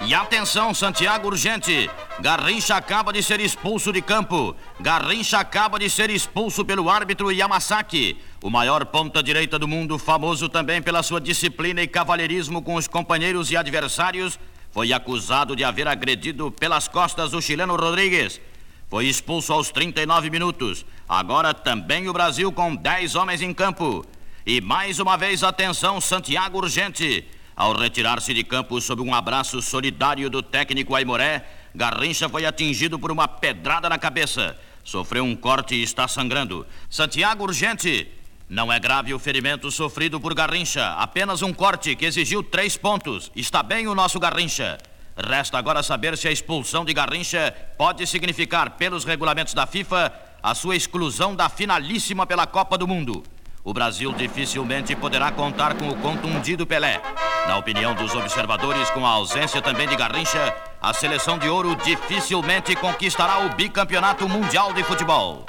E 0.05 0.13
atenção, 0.13 0.75
Santiago 0.75 1.29
urgente. 1.29 1.89
Garrincha 2.19 2.75
acaba 2.75 3.13
de 3.13 3.23
ser 3.23 3.39
expulso 3.39 3.93
de 3.93 4.03
campo. 4.03 4.57
Garrincha 4.81 5.39
acaba 5.39 5.79
de 5.79 5.89
ser 5.89 6.11
expulso 6.11 6.65
pelo 6.65 6.91
árbitro 6.91 7.31
Yamasaki, 7.31 8.17
o 8.43 8.51
maior 8.51 8.85
ponta-direita 8.87 9.57
do 9.57 9.69
mundo, 9.69 10.01
famoso 10.01 10.49
também 10.49 10.83
pela 10.83 11.05
sua 11.05 11.21
disciplina 11.21 11.81
e 11.81 11.87
cavalheirismo 11.87 12.61
com 12.61 12.75
os 12.75 12.89
companheiros 12.89 13.53
e 13.53 13.57
adversários, 13.57 14.37
foi 14.73 14.93
acusado 14.93 15.55
de 15.55 15.63
haver 15.63 15.87
agredido 15.87 16.51
pelas 16.51 16.89
costas 16.89 17.33
o 17.33 17.41
chileno 17.41 17.77
Rodrigues, 17.77 18.41
foi 18.89 19.07
expulso 19.07 19.53
aos 19.53 19.71
39 19.71 20.31
minutos. 20.31 20.85
Agora 21.09 21.53
também 21.53 22.09
o 22.09 22.13
Brasil 22.13 22.53
com 22.53 22.75
10 22.75 23.15
homens 23.15 23.43
em 23.43 23.53
campo. 23.53 24.05
E 24.47 24.61
mais 24.61 25.01
uma 25.01 25.17
vez, 25.17 25.43
atenção, 25.43 26.01
Santiago 26.01 26.59
urgente. 26.59 27.25
Ao 27.57 27.77
retirar-se 27.77 28.33
de 28.33 28.45
campo 28.45 28.81
sob 28.81 29.03
um 29.03 29.15
abraço 29.15 29.61
solidário 29.61 30.31
do 30.31 30.43
técnico 30.43 30.95
Aimoré, 30.95 31.45
Garrincha 31.75 32.29
foi 32.29 32.45
atingido 32.45 32.99
por 32.99 33.11
uma 33.11 33.27
pedrada 33.27 33.89
na 33.89 33.99
cabeça. 33.99 34.57
Sofreu 34.85 35.25
um 35.25 35.35
corte 35.35 35.75
e 35.75 35.83
está 35.83 36.07
sangrando. 36.07 36.67
Santiago 36.89 37.45
urgente. 37.45 38.09
Não 38.49 38.73
é 38.73 38.79
grave 38.79 39.13
o 39.13 39.19
ferimento 39.19 39.69
sofrido 39.73 40.21
por 40.21 40.33
Garrincha, 40.33 40.93
apenas 40.93 41.43
um 41.43 41.53
corte 41.53 41.97
que 41.97 42.05
exigiu 42.05 42.45
três 42.45 42.77
pontos. 42.77 43.33
Está 43.35 43.61
bem 43.61 43.89
o 43.89 43.95
nosso 43.95 44.21
Garrincha. 44.21 44.79
Resta 45.17 45.57
agora 45.57 45.83
saber 45.83 46.17
se 46.19 46.29
a 46.29 46.31
expulsão 46.31 46.85
de 46.85 46.93
Garrincha 46.93 47.55
pode 47.79 48.07
significar, 48.07 48.73
pelos 48.73 49.05
regulamentos 49.05 49.55
da 49.55 49.67
FIFA, 49.67 50.13
a 50.43 50.55
sua 50.55 50.77
exclusão 50.77 51.35
da 51.35 51.49
finalíssima 51.49 52.27
pela 52.27 52.47
Copa 52.47 52.77
do 52.77 52.87
Mundo. 52.87 53.25
o 53.67 53.75
Brasil 53.75 54.13
dificilmente 54.13 54.95
poderá 54.95 55.33
contar 55.33 55.75
com 55.75 55.89
o 55.89 55.97
contundido 55.97 56.65
Pelé. 56.65 57.03
Na 57.49 57.59
opinião 57.59 57.97
dos 57.97 58.15
observadores, 58.15 58.89
com 58.91 59.05
a 59.05 59.11
ausência 59.11 59.61
também 59.61 59.89
de 59.89 59.97
Garrincha, 59.97 60.55
a 60.81 60.95
seleção 60.95 61.37
de 61.37 61.49
ouro 61.49 61.75
dificilmente 61.75 62.77
conquistará 62.77 63.41
o 63.45 63.57
bicampeonato 63.57 64.29
mundial 64.29 64.73
de 64.73 64.85
futebol. 64.85 65.45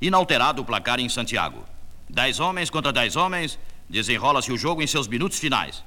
Inalterado 0.00 0.62
o 0.62 0.64
placar 0.64 1.00
em 1.00 1.08
Santiago. 1.08 1.64
Dez 2.08 2.38
homens 2.38 2.70
contra 2.70 2.92
dez 2.92 3.16
homens, 3.16 3.58
desenrola-se 3.88 4.52
o 4.52 4.58
jogo 4.58 4.82
em 4.82 4.86
seus 4.86 5.08
minutos 5.08 5.38
finais. 5.38 5.84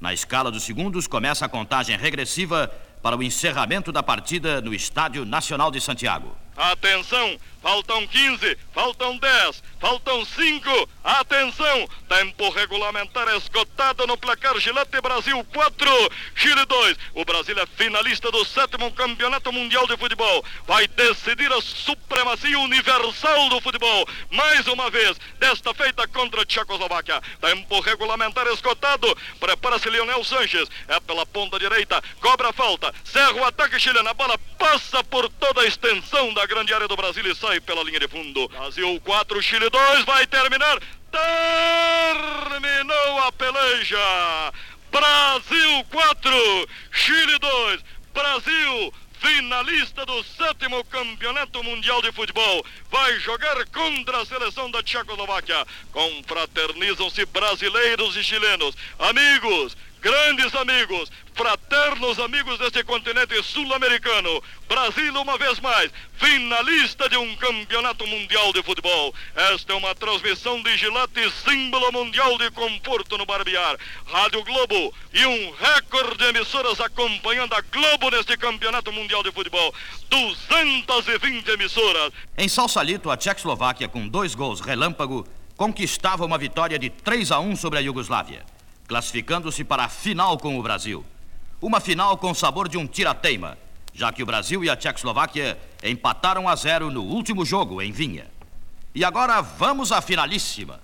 Na 0.00 0.14
escala 0.14 0.50
dos 0.50 0.62
segundos, 0.62 1.06
começa 1.06 1.44
a 1.44 1.48
contagem 1.48 1.96
regressiva 1.96 2.68
para 3.02 3.16
o 3.16 3.22
encerramento 3.22 3.92
da 3.92 4.02
partida 4.02 4.60
no 4.60 4.72
Estádio 4.72 5.24
Nacional 5.24 5.70
de 5.70 5.80
Santiago. 5.80 6.34
Atenção, 6.60 7.40
faltam 7.62 8.06
15, 8.06 8.58
faltam 8.74 9.16
10, 9.16 9.62
faltam 9.80 10.22
5. 10.26 10.88
Atenção, 11.02 11.88
tempo 12.06 12.50
regulamentar 12.50 13.26
esgotado 13.34 14.06
no 14.06 14.18
placar 14.18 14.58
Gillette 14.58 15.00
Brasil 15.00 15.42
4, 15.42 15.90
Chile 16.34 16.66
2. 16.66 16.98
O 17.14 17.24
Brasil 17.24 17.58
é 17.58 17.64
finalista 17.64 18.30
do 18.30 18.44
sétimo 18.44 18.92
Campeonato 18.92 19.50
Mundial 19.50 19.86
de 19.86 19.96
Futebol. 19.96 20.44
Vai 20.66 20.86
decidir 20.86 21.50
a 21.50 21.62
supremacia 21.62 22.58
universal 22.58 23.48
do 23.48 23.58
futebol. 23.62 24.06
Mais 24.30 24.66
uma 24.66 24.90
vez, 24.90 25.16
desta 25.38 25.72
feita 25.72 26.06
contra 26.08 26.42
a 26.42 26.44
Tchecoslováquia. 26.44 27.22
Tempo 27.40 27.80
regulamentar 27.80 28.46
esgotado. 28.48 29.16
Prepara-se 29.38 29.88
Leonel 29.88 30.22
Sanches. 30.24 30.68
É 30.88 31.00
pela 31.00 31.24
ponta 31.24 31.58
direita, 31.58 32.02
cobra 32.20 32.50
a 32.50 32.52
falta. 32.52 32.94
Cerra 33.02 33.32
o 33.32 33.44
ataque 33.46 33.80
chileno. 33.80 34.10
A 34.10 34.14
bola 34.14 34.36
passa 34.58 35.02
por 35.04 35.26
toda 35.30 35.62
a 35.62 35.66
extensão 35.66 36.34
da 36.34 36.49
grande 36.50 36.74
área 36.74 36.88
do 36.88 36.96
Brasil 36.96 37.24
e 37.30 37.34
sai 37.34 37.60
pela 37.60 37.84
linha 37.84 38.00
de 38.00 38.08
fundo. 38.08 38.48
Brasil 38.48 39.00
4, 39.04 39.40
Chile 39.40 39.70
2, 39.70 40.04
vai 40.04 40.26
terminar. 40.26 40.80
Terminou 42.50 43.18
a 43.20 43.30
peleja. 43.30 44.52
Brasil 44.90 45.84
4, 45.92 46.68
Chile 46.90 47.38
2. 47.38 47.84
Brasil 48.12 48.92
finalista 49.20 50.04
do 50.06 50.24
sétimo 50.24 50.82
campeonato 50.86 51.62
mundial 51.62 52.00
de 52.00 52.10
futebol, 52.10 52.64
vai 52.90 53.20
jogar 53.20 53.64
contra 53.66 54.22
a 54.22 54.26
seleção 54.26 54.70
da 54.70 54.82
Tchecoslováquia. 54.82 55.66
Confraternizam-se 55.92 57.26
brasileiros 57.26 58.16
e 58.16 58.24
chilenos, 58.24 58.74
amigos, 58.98 59.76
grandes 60.00 60.54
amigos, 60.54 61.10
fraternos 61.34 62.18
amigos 62.18 62.58
deste 62.58 62.82
continente 62.84 63.42
sul-americano. 63.42 64.42
Brasil, 64.68 65.12
uma 65.20 65.36
vez 65.38 65.60
mais, 65.60 65.90
finalista 66.14 67.08
de 67.08 67.16
um 67.16 67.36
campeonato 67.36 68.06
mundial 68.06 68.52
de 68.52 68.62
futebol. 68.62 69.14
Esta 69.34 69.72
é 69.72 69.76
uma 69.76 69.94
transmissão 69.94 70.62
de 70.62 70.76
Gillette, 70.76 71.30
símbolo 71.44 71.92
mundial 71.92 72.36
de 72.38 72.50
conforto 72.50 73.18
no 73.18 73.26
barbear. 73.26 73.76
Rádio 74.06 74.42
Globo 74.44 74.94
e 75.12 75.26
um 75.26 75.52
recorde 75.52 76.16
de 76.18 76.24
emissoras 76.24 76.80
acompanhando 76.80 77.54
a 77.54 77.60
Globo 77.60 78.10
neste 78.10 78.36
campeonato 78.36 78.92
mundial 78.92 79.22
de 79.22 79.32
futebol. 79.32 79.74
220 80.08 81.48
emissoras. 81.48 82.12
Em 82.36 82.48
Salsalito, 82.48 83.10
a 83.10 83.16
Tchecoslováquia, 83.16 83.88
com 83.88 84.08
dois 84.08 84.34
gols 84.34 84.60
relâmpago, 84.60 85.26
conquistava 85.56 86.24
uma 86.24 86.38
vitória 86.38 86.78
de 86.78 86.88
3 86.88 87.32
a 87.32 87.40
1 87.40 87.56
sobre 87.56 87.78
a 87.78 87.82
Iugoslávia 87.82 88.44
classificando-se 88.90 89.62
para 89.62 89.84
a 89.84 89.88
final 89.88 90.36
com 90.36 90.58
o 90.58 90.62
Brasil. 90.64 91.04
Uma 91.62 91.78
final 91.78 92.16
com 92.16 92.34
sabor 92.34 92.68
de 92.68 92.76
um 92.76 92.88
tirateima, 92.88 93.56
já 93.94 94.12
que 94.12 94.20
o 94.20 94.26
Brasil 94.26 94.64
e 94.64 94.68
a 94.68 94.74
Tchecoslováquia 94.74 95.56
empataram 95.84 96.48
a 96.48 96.56
zero 96.56 96.90
no 96.90 97.04
último 97.04 97.44
jogo 97.44 97.80
em 97.80 97.92
Vinha. 97.92 98.26
E 98.92 99.04
agora 99.04 99.40
vamos 99.40 99.92
à 99.92 100.00
finalíssima. 100.00 100.80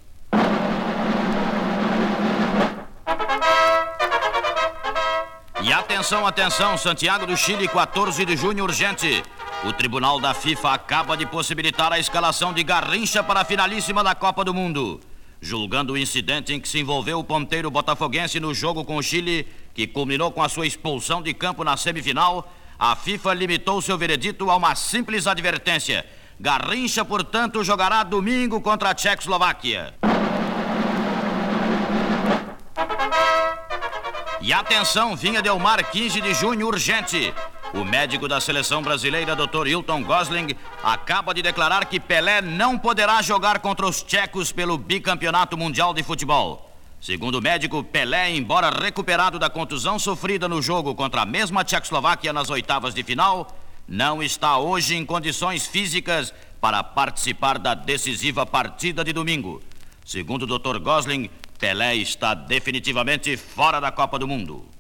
E 5.61 5.73
atenção, 5.73 6.25
atenção, 6.25 6.79
Santiago 6.79 7.27
do 7.27 7.37
Chile, 7.37 7.67
14 7.67 8.25
de 8.25 8.37
junho, 8.37 8.63
urgente. 8.63 9.21
O 9.65 9.73
Tribunal 9.73 10.21
da 10.21 10.33
FIFA 10.33 10.75
acaba 10.75 11.17
de 11.17 11.27
possibilitar 11.27 11.93
a 11.93 11.99
escalação 11.99 12.53
de 12.53 12.63
Garrincha 12.63 13.25
para 13.25 13.41
a 13.41 13.45
finalíssima 13.45 14.05
da 14.05 14.15
Copa 14.15 14.45
do 14.45 14.55
Mundo 14.55 15.01
julgando 15.41 15.93
o 15.93 15.99
incidente 15.99 16.53
em 16.53 16.61
que 16.61 16.69
se 16.69 16.79
envolveu 16.79 17.19
o 17.19 17.25
ponteiro 17.25 17.71
botafoguense 17.71 18.41
no 18.41 18.55
jogo 18.55 18.85
com 18.85 18.97
o 18.97 19.03
Chile, 19.03 19.47
que 19.75 19.87
culminou 19.87 20.33
com 20.33 20.43
a 20.43 20.49
sua 20.49 20.67
expulsão 20.67 21.23
de 21.23 21.35
campo 21.35 21.63
na 21.63 21.77
semifinal, 21.77 22.53
a 22.79 22.95
FIFA 22.95 23.35
limitou 23.35 23.81
seu 23.81 23.97
veredito 23.97 24.51
a 24.51 24.57
uma 24.57 24.75
simples 24.75 25.27
advertência. 25.27 26.05
Garrincha, 26.39 27.05
portanto, 27.05 27.65
jogará 27.65 28.03
domingo 28.03 28.61
contra 28.61 28.91
a 28.91 28.95
Tchecoslováquia. 28.95 29.95
E 34.41 34.53
atenção, 34.53 35.17
vinha 35.17 35.43
Delmar, 35.43 35.91
15 35.91 36.21
de 36.21 36.35
junho, 36.35 36.67
urgente. 36.67 37.33
O 37.77 37.85
médico 37.85 38.27
da 38.27 38.41
seleção 38.41 38.81
brasileira, 38.81 39.37
Dr. 39.37 39.67
Hilton 39.67 40.03
Gosling, 40.03 40.57
acaba 40.83 41.35
de 41.35 41.43
declarar 41.43 41.85
que 41.85 42.01
Pelé 42.01 42.41
não 42.41 42.79
poderá 42.79 43.21
jogar 43.21 43.59
contra 43.59 43.85
os 43.87 44.03
tchecos 44.03 44.51
pelo 44.51 44.79
bicampeonato 44.79 45.59
mundial 45.59 45.93
de 45.93 46.03
futebol. 46.03 46.75
Segundo 46.99 47.35
o 47.35 47.43
médico, 47.43 47.85
Pelé, 47.85 48.35
embora 48.35 48.71
recuperado 48.71 49.39
da 49.39 49.51
contusão 49.51 49.99
sofrida 49.99 50.49
no 50.49 50.63
jogo 50.63 50.95
contra 50.95 51.21
a 51.21 51.27
mesma 51.27 51.63
Tchecoslováquia 51.65 52.33
nas 52.33 52.49
oitavas 52.49 52.95
de 52.95 53.03
final, 53.03 53.55
não 53.87 54.23
está 54.23 54.57
hoje 54.57 54.97
em 54.97 55.05
condições 55.05 55.67
físicas 55.67 56.33
para 56.59 56.83
participar 56.83 57.59
da 57.59 57.75
decisiva 57.75 58.47
partida 58.47 59.05
de 59.05 59.13
domingo. 59.13 59.63
Segundo 60.03 60.45
o 60.45 60.59
Dr. 60.59 60.79
Gosling, 60.79 61.29
Pelé 61.59 61.95
está 61.97 62.33
definitivamente 62.33 63.37
fora 63.37 63.81
da 63.81 63.93
Copa 63.93 64.19
do 64.19 64.27
Mundo. 64.27 64.76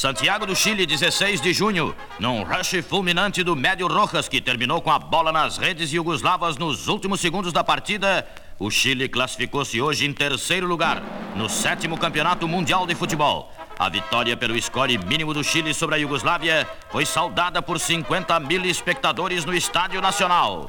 Santiago 0.00 0.46
do 0.46 0.56
Chile, 0.56 0.86
16 0.86 1.42
de 1.42 1.52
junho, 1.52 1.94
num 2.18 2.42
rush 2.42 2.82
fulminante 2.82 3.44
do 3.44 3.54
Médio 3.54 3.86
Rojas, 3.86 4.30
que 4.30 4.40
terminou 4.40 4.80
com 4.80 4.90
a 4.90 4.98
bola 4.98 5.30
nas 5.30 5.58
redes 5.58 5.92
iugoslavas 5.92 6.56
nos 6.56 6.88
últimos 6.88 7.20
segundos 7.20 7.52
da 7.52 7.62
partida, 7.62 8.26
o 8.60 8.70
Chile 8.70 9.08
classificou-se 9.08 9.80
hoje 9.80 10.04
em 10.04 10.12
terceiro 10.12 10.66
lugar 10.66 11.02
no 11.34 11.48
sétimo 11.48 11.96
Campeonato 11.96 12.46
Mundial 12.46 12.86
de 12.86 12.94
Futebol. 12.94 13.50
A 13.78 13.88
vitória 13.88 14.36
pelo 14.36 14.60
score 14.60 14.98
mínimo 14.98 15.32
do 15.32 15.42
Chile 15.42 15.72
sobre 15.72 15.94
a 15.94 15.98
Iugoslávia 15.98 16.68
foi 16.90 17.06
saudada 17.06 17.62
por 17.62 17.80
50 17.80 18.38
mil 18.40 18.62
espectadores 18.66 19.46
no 19.46 19.54
Estádio 19.54 20.02
Nacional. 20.02 20.66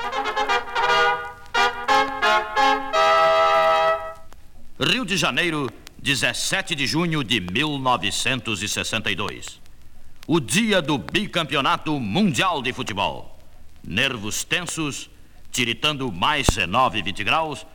Rio 4.80 5.04
de 5.04 5.18
Janeiro, 5.18 5.70
17 6.02 6.74
de 6.74 6.88
junho 6.88 7.26
de 7.26 7.42
1962. 7.42 9.60
O 10.26 10.40
dia 10.40 10.82
do 10.82 10.98
bicampeonato 10.98 12.00
mundial 12.00 12.62
de 12.62 12.72
futebol. 12.72 13.38
Nervos 13.84 14.46
tensos, 14.46 15.10
tiritando 15.52 16.10
mais 16.10 16.48
19 16.48 17.02
20 17.02 17.24
graus, 17.26 17.66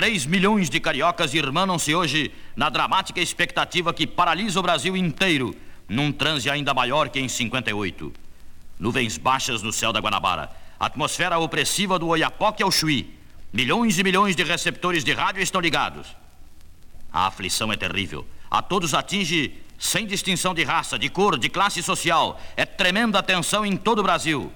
3 0.00 0.24
milhões 0.24 0.70
de 0.70 0.80
cariocas 0.80 1.34
irmanam-se 1.34 1.94
hoje 1.94 2.32
na 2.56 2.70
dramática 2.70 3.20
expectativa 3.20 3.92
que 3.92 4.06
paralisa 4.06 4.58
o 4.58 4.62
Brasil 4.62 4.96
inteiro, 4.96 5.54
num 5.86 6.10
transe 6.10 6.48
ainda 6.48 6.72
maior 6.72 7.10
que 7.10 7.20
em 7.20 7.28
58. 7.28 8.10
Nuvens 8.78 9.18
baixas 9.18 9.62
no 9.62 9.70
céu 9.70 9.92
da 9.92 10.00
Guanabara, 10.00 10.50
atmosfera 10.78 11.38
opressiva 11.38 11.98
do 11.98 12.06
Oiapoque 12.06 12.62
ao 12.62 12.72
Chuí. 12.72 13.14
Milhões 13.52 13.98
e 13.98 14.02
milhões 14.02 14.34
de 14.34 14.42
receptores 14.42 15.04
de 15.04 15.12
rádio 15.12 15.42
estão 15.42 15.60
ligados. 15.60 16.06
A 17.12 17.26
aflição 17.26 17.70
é 17.70 17.76
terrível. 17.76 18.26
A 18.50 18.62
todos 18.62 18.94
atinge 18.94 19.52
sem 19.78 20.06
distinção 20.06 20.54
de 20.54 20.64
raça, 20.64 20.98
de 20.98 21.10
cor, 21.10 21.38
de 21.38 21.50
classe 21.50 21.82
social. 21.82 22.40
É 22.56 22.64
tremenda 22.64 23.22
tensão 23.22 23.66
em 23.66 23.76
todo 23.76 23.98
o 23.98 24.02
Brasil. 24.02 24.50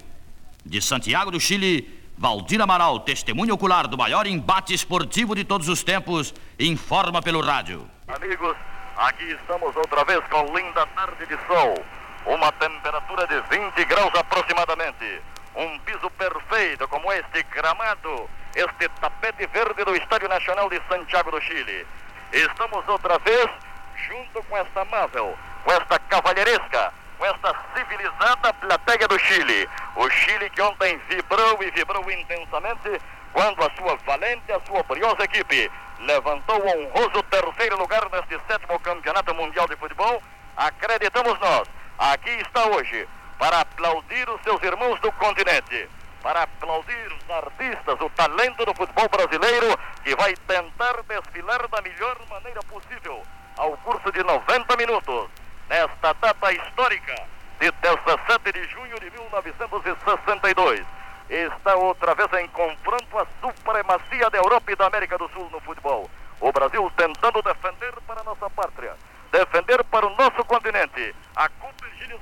De 0.65 0.81
Santiago 0.81 1.31
do 1.31 1.39
Chile, 1.39 2.03
Valdir 2.17 2.63
Amaral, 2.63 3.01
testemunho 3.01 3.55
ocular 3.55 3.89
do 3.89 3.99
maior 3.99 4.25
embate 4.27 4.73
esportivo 4.73 5.35
de 5.35 5.45
todos 5.45 5.69
os 5.69 5.83
tempos, 5.83 6.33
informa 6.59 7.21
pelo 7.21 7.41
rádio. 7.41 7.91
Amigos, 8.07 8.57
aqui 8.97 9.25
estamos 9.33 9.75
outra 9.75 10.05
vez 10.05 10.23
com 10.31 10.45
linda 10.57 10.87
tarde 10.87 11.27
de 11.27 11.37
sol. 11.49 11.75
Uma 12.25 12.53
temperatura 12.53 13.27
de 13.27 13.41
20 13.51 13.85
graus 13.87 14.15
aproximadamente. 14.15 15.21
Um 15.57 15.79
piso 15.81 16.09
perfeito 16.11 16.87
como 16.87 17.13
este 17.13 17.43
gramado, 17.53 18.31
este 18.55 18.89
tapete 19.01 19.47
verde 19.49 19.85
do 19.85 19.97
Estádio 19.97 20.29
Nacional 20.29 20.71
de 20.71 20.81
Santiago 20.89 21.33
do 21.33 21.41
Chile. 21.41 21.85
Estamos 22.33 22.89
outra 22.89 23.19
vez 23.19 23.51
junto 24.09 24.41
com 24.45 24.57
esta 24.57 24.85
Marvel, 24.85 25.37
com 25.65 25.73
esta 25.73 25.99
cavalheiresca, 25.99 26.93
com 27.19 27.27
esta 27.27 27.55
civilizada 27.75 28.53
plateia 28.55 29.09
do 29.09 29.19
Chile. 29.19 29.69
O 29.97 30.09
Chile 30.11 30.51
que 30.51 30.63
ontem 30.63 30.99
vibrou 31.09 31.63
e 31.63 31.71
vibrou 31.71 32.11
intensamente 32.11 33.01
quando 33.33 33.63
a 33.65 33.71
sua 33.77 33.97
valente, 34.07 34.53
a 34.53 34.61
sua 34.67 34.83
briosa 34.83 35.25
equipe 35.25 35.71
levantou 36.01 36.61
o 36.61 36.69
honroso 36.69 37.23
terceiro 37.25 37.77
lugar 37.79 38.09
neste 38.11 38.39
sétimo 38.47 38.79
campeonato 38.81 39.35
mundial 39.35 39.67
de 39.69 39.77
futebol. 39.77 40.23
Acreditamos 40.57 41.39
nós, 41.41 41.69
aqui 41.99 42.31
está 42.31 42.67
hoje 42.67 43.09
para 43.39 43.61
aplaudir 43.61 44.29
os 44.31 44.41
seus 44.43 44.63
irmãos 44.63 45.01
do 45.01 45.11
continente, 45.13 45.89
para 46.23 46.43
aplaudir 46.43 47.13
os 47.13 47.31
artistas, 47.31 48.01
o 48.01 48.11
talento 48.11 48.65
do 48.65 48.75
futebol 48.75 49.09
brasileiro 49.09 49.79
que 50.05 50.15
vai 50.15 50.35
tentar 50.47 51.03
desfilar 51.09 51.67
da 51.69 51.83
melhor 51.83 52.17
maneira 52.31 52.61
possível 52.63 53.23
ao 53.57 53.77
curso 53.79 54.11
de 54.13 54.23
90 54.23 54.77
minutos 54.77 55.44
nesta 55.69 56.13
data 56.15 56.53
histórica 56.53 57.15
de 57.59 57.71
17 57.71 58.53
de 58.53 58.65
junho 58.69 58.99
de 59.01 59.11
1962. 59.11 60.85
Está 61.31 61.75
outra 61.77 62.15
vez 62.15 62.33
em 62.35 62.49
confronto 62.49 63.19
a 63.19 63.27
supremacia 63.41 64.29
da 64.31 64.39
Europa 64.39 64.73
e 64.73 64.77
da 64.77 64.87
América 64.87 65.17
do 65.17 65.29
Sul 65.31 65.49
no 65.51 65.61
futebol. 65.61 66.11
O 66.41 66.53
Brasil 66.53 66.93
tentando 66.97 67.43
defender 67.43 67.95
para 68.07 68.21
a 68.21 68.25
nossa 68.25 68.51
pátria, 68.51 68.95
defender 69.33 69.83
para 69.85 70.07
o 70.07 70.17
nosso 70.17 70.45
continente 70.45 71.15
a 71.35 71.49
Coupe 71.49 71.89
Gilles 71.99 72.21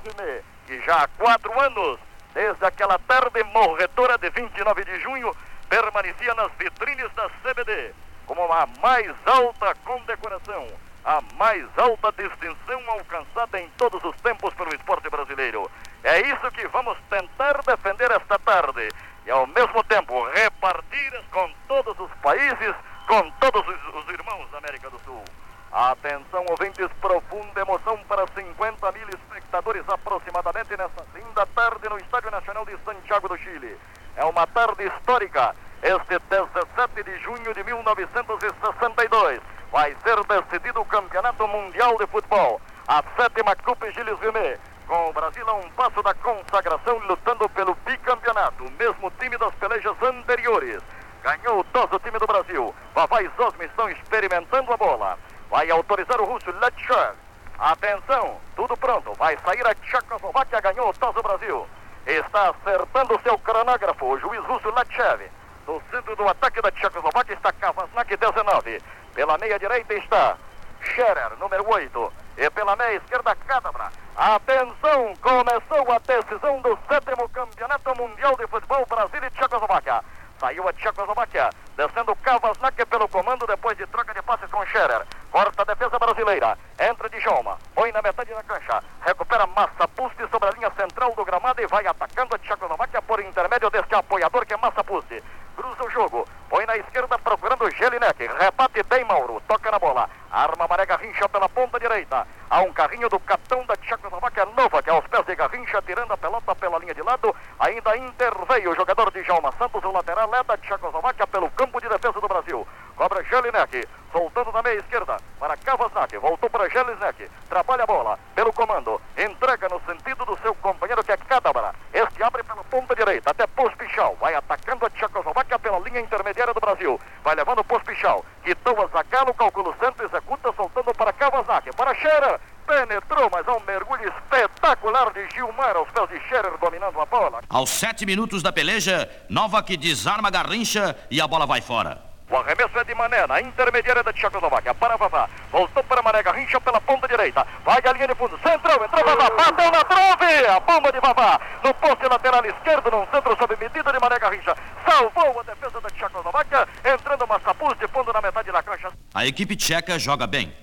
que 0.65 0.81
já 0.81 1.03
há 1.03 1.07
quatro 1.07 1.59
anos, 1.59 1.99
desde 2.33 2.65
aquela 2.65 2.97
tarde 2.99 3.43
morredora 3.43 4.17
de 4.17 4.29
29 4.29 4.85
de 4.85 4.99
junho, 5.01 5.35
permanecia 5.67 6.33
nas 6.35 6.51
vitrines 6.53 7.11
da 7.13 7.29
CBD 7.41 7.93
como 8.25 8.51
a 8.51 8.65
mais 8.81 9.13
alta 9.25 9.75
condecoração 9.83 10.67
a 11.05 11.21
mais 11.37 11.65
alta 11.77 12.11
distinção 12.13 12.81
alcançada 12.87 13.59
em 13.59 13.69
todos 13.77 14.03
os 14.03 14.15
tempos 14.21 14.53
pelo 14.53 14.73
esporte 14.73 15.09
brasileiro. 15.09 15.69
É 16.03 16.21
isso 16.21 16.51
que 16.51 16.67
vamos 16.67 16.97
tentar 17.09 17.61
defender 17.63 18.11
esta 18.11 18.39
tarde 18.39 18.89
e, 19.25 19.31
ao 19.31 19.45
mesmo 19.47 19.83
tempo, 19.83 20.23
repartir 20.29 21.23
com 21.31 21.51
todos 21.67 21.99
os 21.99 22.11
países, 22.21 22.75
com 23.07 23.29
todos 23.31 23.61
os, 23.67 23.95
os 23.95 24.13
irmãos 24.13 24.49
da 24.51 24.59
América 24.59 24.89
do 24.89 24.99
Sul. 24.99 25.23
Atenção, 25.71 26.45
ouvintes, 26.49 26.87
profunda 27.01 27.61
emoção 27.61 27.97
para 28.07 28.27
50 28.27 28.91
mil 28.91 29.09
espectadores 29.09 29.83
aproximadamente 29.89 30.77
nesta 30.77 31.03
linda 31.15 31.45
tarde 31.47 31.89
no 31.89 31.97
Estádio 31.97 32.31
Nacional 32.31 32.65
de 32.65 32.77
Santiago 32.85 33.27
do 33.27 33.37
Chile. 33.37 33.77
É 34.15 34.23
uma 34.23 34.45
tarde 34.45 34.85
histórica, 34.85 35.55
este 35.81 36.19
17 36.29 37.03
de 37.03 37.17
junho 37.19 37.53
de 37.53 37.63
1962 37.63 39.52
vai 39.73 39.97
ser 40.03 40.15
decidido 40.25 40.81
o 40.81 40.85
Campeonato 40.85 41.47
Mundial 41.47 41.97
de 41.97 42.05
Futebol. 42.05 42.61
A 42.87 43.03
sétima 43.17 43.55
Copa 43.55 43.91
Gilles 43.91 44.19
Rimet, 44.19 44.59
com 44.87 45.09
o 45.09 45.13
Brasil 45.13 45.49
a 45.49 45.53
um 45.53 45.67
passo 45.71 46.03
da 46.03 46.13
consagração, 46.13 46.99
lutando 46.99 47.49
pelo 47.49 47.75
bicampeonato, 47.83 48.65
o 48.65 48.71
mesmo 48.73 49.11
time 49.19 49.35
das 49.35 49.51
pelejas 49.55 49.99
anteriores. 49.99 50.79
Ganhou 51.23 51.61
o 51.61 51.63
toso 51.63 51.99
time 51.99 52.19
do 52.19 52.27
Brasil. 52.27 52.75
Vavá 52.93 53.23
e 53.23 53.31
Zosma 53.35 53.65
estão 53.65 53.89
experimentando 53.89 54.71
a 54.71 54.77
bola. 54.77 55.17
Vai 55.49 55.71
autorizar 55.71 56.21
o 56.21 56.25
russo 56.25 56.51
Letcher. 56.51 57.15
Atenção, 57.57 58.37
tudo 58.55 58.77
pronto. 58.77 59.11
Vai 59.17 59.35
sair 59.43 59.65
a 59.65 59.73
Tchecoslováquia, 59.73 60.61
ganhou 60.61 60.89
o 60.89 60.93
toso 60.93 61.19
Brasil. 61.23 61.67
Está 62.05 62.51
acertando 62.51 63.15
o 63.15 63.21
seu 63.21 63.39
cronógrafo, 63.39 64.05
o 64.05 64.19
juiz 64.19 64.45
russo 64.45 64.69
Letchev. 64.69 65.31
No 65.65 65.81
centro 65.89 66.15
do 66.15 66.27
ataque 66.27 66.61
da 66.61 66.69
Tchecoslováquia 66.69 67.33
está 67.33 67.51
Kavasnak 67.53 68.15
19. 68.15 68.81
Pela 69.13 69.37
meia 69.37 69.59
direita 69.59 69.93
está 69.93 70.35
Scherer, 70.81 71.37
número 71.39 71.63
8. 71.69 72.13
E 72.37 72.49
pela 72.49 72.75
meia 72.75 72.95
esquerda, 72.95 73.35
Cadabra. 73.35 73.91
Atenção, 74.15 75.13
começou 75.21 75.91
a 75.91 75.99
decisão 75.99 76.59
do 76.61 76.77
sétimo 76.87 77.29
Campeonato 77.29 77.95
Mundial 77.95 78.35
de 78.35 78.47
Futebol 78.47 78.85
Brasil 78.87 79.23
e 79.23 79.29
Tchecoslováquia. 79.29 80.03
Saiu 80.39 80.67
a 80.67 80.73
Tchecoslováquia, 80.73 81.51
descendo 81.77 82.15
Kavasnak 82.15 82.85
pelo 82.87 83.07
comando 83.07 83.45
depois 83.45 83.77
de 83.77 83.85
troca 83.85 84.13
de 84.15 84.21
passes 84.23 84.49
com 84.49 84.65
Scherer. 84.65 85.05
Corta 85.31 85.61
a 85.61 85.65
defesa 85.65 85.99
brasileira. 85.99 86.57
Entra 86.79 87.07
de 87.07 87.19
Joma. 87.19 87.57
Põe 87.75 87.91
na 87.91 88.01
metade 88.01 88.33
da 88.33 88.43
cancha. 88.43 88.83
Recupera 89.05 89.45
Massa 89.45 89.87
Pusti 89.89 90.27
sobre 90.29 90.49
a 90.49 90.51
linha 90.53 90.71
central 90.71 91.13
do 91.13 91.23
gramado 91.23 91.61
e 91.61 91.67
vai 91.67 91.85
atacando 91.85 92.35
a 92.35 92.39
Tchecoslováquia 92.39 93.01
por 93.03 93.19
intermédio 93.19 93.69
deste 93.69 93.93
apoiador 93.93 94.43
que 94.43 94.55
é 94.55 94.57
Massa 94.57 94.83
Pusti 94.83 95.21
cruza 95.55 95.85
o 95.85 95.89
jogo, 95.89 96.27
põe 96.53 96.67
na 96.67 96.77
esquerda 96.77 97.17
procurando 97.17 97.67
Gelinek, 97.71 98.27
rebate 98.27 98.83
bem 98.83 99.03
Mauro, 99.05 99.41
toca 99.47 99.71
na 99.71 99.79
bola, 99.79 100.07
arma 100.31 100.67
Maré 100.67 100.85
Garrincha 100.85 101.27
pela 101.27 101.49
ponta 101.49 101.79
direita, 101.79 102.27
há 102.47 102.61
um 102.61 102.71
carrinho 102.71 103.09
do 103.09 103.19
capitão 103.19 103.65
da 103.65 103.75
Tchecoslováquia 103.75 104.45
Nova, 104.55 104.83
que 104.83 104.89
é 104.91 104.93
aos 104.93 105.07
pés 105.07 105.25
de 105.25 105.35
Garrincha, 105.35 105.81
tirando 105.81 106.11
a 106.11 106.17
pelota 106.17 106.53
pela 106.53 106.77
linha 106.77 106.93
de 106.93 107.01
lado, 107.01 107.35
ainda 107.59 107.97
interveio 107.97 108.69
o 108.69 108.75
jogador 108.75 109.09
de 109.09 109.23
Jalma 109.23 109.51
Santos, 109.57 109.83
o 109.83 109.91
lateral 109.91 110.29
é 110.35 110.43
da 110.43 110.55
Tchecoslováquia 110.57 111.25
pelo 111.25 111.49
campo 111.49 111.81
de 111.81 111.89
defesa 111.89 112.21
do 112.21 112.27
Brasil, 112.27 112.67
cobra 112.95 113.23
Gelinek, 113.23 113.87
soltando 114.11 114.51
na 114.51 114.61
meia 114.61 114.77
esquerda 114.77 115.17
para 115.39 115.57
Kavasnak, 115.57 116.15
voltou 116.19 116.51
para 116.51 116.69
Gelinek, 116.69 117.31
trabalha 117.49 117.83
a 117.83 117.87
bola, 117.87 118.19
pelo 118.35 118.53
comando, 118.53 119.01
entrega 119.17 119.67
no 119.69 119.81
sentido 119.87 120.23
do 120.23 120.37
seu 120.37 120.53
companheiro 120.53 121.03
que 121.03 121.11
é 121.11 121.17
Cadabra, 121.17 121.73
este 121.91 122.21
abre 122.21 122.43
pela 122.43 122.63
ponta 122.65 122.95
direita, 122.95 123.31
até 123.31 123.47
Pospichal, 123.47 124.15
vai 124.21 124.35
atacando 124.35 124.85
a 124.85 124.89
Tchecoslováquia, 124.91 125.57
pela 125.57 125.79
linha 125.79 125.99
intermediária 126.33 126.53
do 126.53 126.59
Brasil. 126.59 126.99
Vai 127.23 127.35
levando 127.35 127.59
o 127.59 127.63
Pospichal. 127.63 128.25
Quitou 128.43 128.81
a 128.83 128.87
Zagallo, 128.87 129.33
calcula 129.33 129.69
o 129.69 129.75
centro, 129.79 130.05
executa, 130.05 130.51
soltando 130.55 130.93
para 130.93 131.13
Kawasaki. 131.13 131.69
Para 131.75 131.95
Scherer. 131.95 132.39
Penetrou, 132.65 133.29
mas 133.29 133.45
há 133.45 133.53
um 133.53 133.61
mergulho 133.67 134.07
espetacular 134.07 135.11
de 135.11 135.29
Gilmar 135.31 135.75
aos 135.75 135.89
pés 135.91 136.09
de 136.09 136.19
Scherer 136.27 136.57
dominando 136.59 136.99
a 136.99 137.05
bola. 137.05 137.41
Aos 137.49 137.69
sete 137.69 138.05
minutos 138.05 138.41
da 138.41 138.53
peleja, 138.53 139.09
Nova 139.29 139.61
que 139.61 139.75
desarma 139.75 140.29
Garrincha 140.29 140.95
e 141.11 141.19
a 141.19 141.27
bola 141.27 141.45
vai 141.45 141.61
fora. 141.61 142.13
O 142.29 142.37
arremesso 142.37 142.79
é 142.79 142.83
de 142.83 142.95
Mané, 142.95 143.27
na 143.27 143.41
intermediária 143.41 144.01
da 144.01 144.11
Tchecoslováquia. 144.11 144.73
Para 144.73 144.95
Vavá. 144.97 145.29
Voltou 145.51 145.83
para 145.83 146.01
Mané 146.01 146.23
Garrincha 146.23 146.59
pela 146.59 146.81
ponta 146.81 147.07
direita. 147.07 147.45
Vai 147.63 147.79
a 147.85 147.93
linha 147.93 148.07
de 148.07 148.15
fundo. 148.15 148.39
Centrou, 148.41 148.83
entrou 148.83 149.05
Vavá. 149.05 149.29
Bateu 149.29 149.71
na 149.71 149.83
trave. 149.83 150.47
A 150.47 150.59
bomba 150.59 150.91
de 150.91 150.99
Vavá. 150.99 151.39
No 151.63 151.73
poste 151.75 152.07
lateral 152.07 152.43
esquerdo, 152.45 152.89
num 152.89 153.05
centro 153.11 153.37
sob 153.37 153.55
medida 153.57 153.91
de 153.91 153.99
Mané 153.99 154.17
Garrincha. 154.17 154.55
Salvou 154.83 155.39
a 155.39 155.43
defesa 155.43 155.79
da 155.79 155.89
Tchecoslováquia. 155.89 156.67
Entrando 156.83 157.27
Massapuz 157.27 157.77
de 157.77 157.87
fundo 157.89 158.11
na 158.11 158.21
metade 158.21 158.51
da 158.51 158.63
cancha. 158.63 158.91
A 159.23 159.25
equipe 159.25 159.55
tcheca 159.55 159.97
joga 159.97 160.27
bem. 160.27 160.53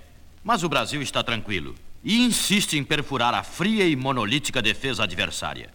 Mas 0.45 0.63
o 0.63 0.69
Brasil 0.69 1.01
está 1.01 1.23
tranquilo. 1.23 1.75
E 2.05 2.23
insiste 2.23 2.77
em 2.77 2.85
perfurar 2.85 3.33
a 3.33 3.43
fria 3.43 3.87
e 3.87 3.97
monolítica 3.97 4.61
defesa 4.61 5.05
adversária. 5.05 5.71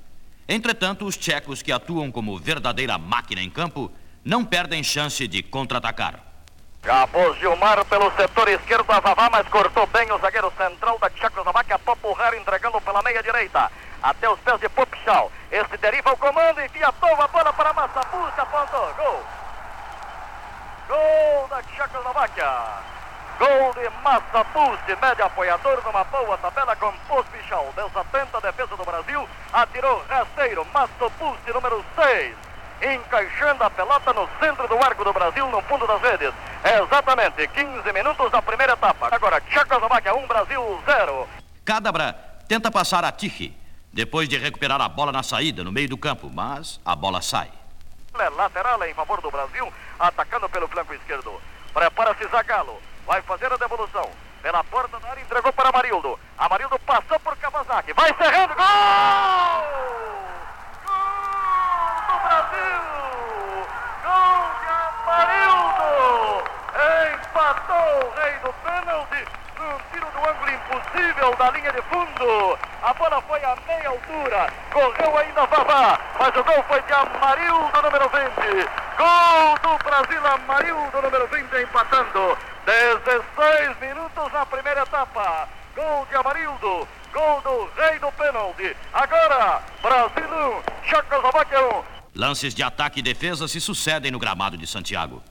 Entretanto, 0.47 1.03
os 1.03 1.17
tchecos 1.17 1.63
que 1.63 1.71
atuam 1.71 2.11
como 2.11 2.37
verdadeira 2.37 2.95
máquina 2.99 3.41
em 3.41 3.49
campo 3.49 3.91
não 4.23 4.45
perdem 4.45 4.83
chance 4.83 5.27
de 5.27 5.41
contra-atacar. 5.41 6.19
Já 6.83 7.07
pôs 7.07 7.35
Gilmar 7.39 7.83
pelo 7.85 8.15
setor 8.15 8.49
esquerdo 8.49 8.91
a 8.91 8.99
Vavá, 8.99 9.31
mas 9.31 9.47
cortou 9.47 9.87
bem 9.87 10.11
o 10.11 10.19
zagueiro 10.19 10.53
central 10.55 10.99
da 10.99 11.09
Tchecoslováquia, 11.09 11.79
Popurrar 11.79 12.35
entregando 12.35 12.79
pela 12.81 13.01
meia 13.01 13.23
direita. 13.23 13.71
Até 14.03 14.29
os 14.29 14.39
pés 14.41 14.59
de 14.59 14.69
Popchal. 14.69 15.31
Este 15.51 15.75
deriva 15.77 16.13
o 16.13 16.17
comando, 16.17 16.61
enfia 16.61 16.89
a 16.89 16.91
bola 16.91 17.51
para 17.51 17.73
Massapus, 17.73 18.37
apontou. 18.37 18.93
Gol. 18.93 19.44
Gol 20.87 21.47
da 21.49 21.61
Tchecoslováquia. 21.63 22.51
Gol 23.37 23.73
de 23.73 23.89
Massapus, 24.03 24.79
médio 25.01 25.25
apoiador 25.25 25.83
numa 25.83 26.03
boa 26.05 26.37
tabela 26.37 26.75
com 26.75 26.91
Pospichal. 27.07 27.73
Desatenta 27.75 28.37
a 28.37 28.41
defesa 28.41 28.77
do 28.77 28.85
Brasil. 28.85 29.27
Atirou 29.51 30.03
rasteiro. 30.07 30.65
Massapus, 30.73 31.37
número 31.53 31.83
6 31.95 32.35
encaixando 32.81 33.63
a 33.63 33.69
pelota 33.69 34.13
no 34.13 34.27
centro 34.39 34.67
do 34.67 34.75
arco 34.75 35.03
do 35.03 35.13
Brasil, 35.13 35.49
no 35.49 35.61
fundo 35.61 35.87
das 35.87 36.01
redes. 36.01 36.33
Exatamente 36.63 37.47
15 37.47 37.93
minutos 37.93 38.31
da 38.31 38.41
primeira 38.41 38.73
etapa. 38.73 39.07
Agora, 39.11 39.39
Tchecoslováquia 39.41 40.15
1, 40.15 40.27
Brasil 40.27 40.81
0. 40.85 41.27
Cadabra 41.63 42.13
tenta 42.47 42.69
passar 42.69 43.03
a 43.03 43.11
Tichy, 43.11 43.55
depois 43.93 44.27
de 44.27 44.37
recuperar 44.37 44.81
a 44.81 44.89
bola 44.89 45.11
na 45.11 45.23
saída, 45.23 45.63
no 45.63 45.71
meio 45.71 45.89
do 45.89 45.97
campo, 45.97 46.29
mas 46.29 46.79
a 46.85 46.95
bola 46.95 47.21
sai. 47.21 47.49
Lateral 48.17 48.81
em 48.85 48.93
favor 48.93 49.19
do 49.21 49.29
Brasil, 49.29 49.71
atacando 49.99 50.49
pelo 50.49 50.67
flanco 50.69 50.93
esquerdo. 50.93 51.41
Prepara-se 51.73 52.25
Zagallo, 52.27 52.81
vai 53.05 53.21
fazer 53.21 53.51
a 53.51 53.57
devolução. 53.57 54.09
Pela 54.41 54.63
porta 54.63 54.97
da 54.99 55.09
área, 55.09 55.21
entregou 55.21 55.51
para 55.51 55.69
Amarildo. 55.69 56.17
Amarildo 56.37 56.79
passou 56.79 57.19
por 57.19 57.35
Kawasaki, 57.35 57.91
vai 57.93 58.15
cerrando, 58.15 58.55
gol! 58.55 58.65
Brasil! 62.23 62.81
Gol 64.03 64.49
de 64.61 64.67
Amarildo! 65.03 66.43
Empatou 67.13 68.07
o 68.07 68.13
rei 68.15 68.39
do 68.39 68.53
pênalti 68.53 69.44
tiro 69.91 70.05
do 70.11 70.29
ângulo 70.29 70.51
impossível 70.51 71.35
da 71.35 71.51
linha 71.51 71.71
de 71.71 71.81
fundo. 71.83 72.59
A 72.81 72.93
bola 72.93 73.21
foi 73.21 73.43
a 73.43 73.55
meia 73.67 73.89
altura, 73.89 74.53
correu 74.71 75.17
ainda 75.17 75.45
Vavá, 75.45 75.99
mas 76.19 76.35
o 76.35 76.43
gol 76.43 76.63
foi 76.67 76.81
de 76.81 76.93
Amarildo, 76.93 77.81
número 77.81 78.09
20. 78.09 78.69
Gol 78.97 79.59
do 79.61 79.83
Brasil, 79.83 80.27
Amarildo, 80.27 81.01
número 81.01 81.27
20, 81.27 81.63
empatando. 81.63 82.37
16 82.65 83.79
minutos 83.79 84.33
na 84.33 84.45
primeira 84.45 84.81
etapa. 84.81 85.47
Gol 85.75 86.07
de 86.09 86.15
Amarildo, 86.15 86.87
Gol 87.13 87.41
do 87.41 87.69
rei 87.75 87.99
do 87.99 88.11
pênalti. 88.11 88.75
Agora, 88.93 89.61
Brasil 89.81 90.61
1, 90.83 90.87
Checoslováquia 90.89 91.61
1. 91.61 91.83
Lances 92.15 92.53
de 92.55 92.63
ataque 92.63 92.99
e 92.99 93.03
defesa 93.03 93.47
se 93.47 93.59
sucedem 93.59 94.11
no 94.11 94.19
gramado 94.19 94.57
de 94.57 94.65
Santiago. 94.65 95.21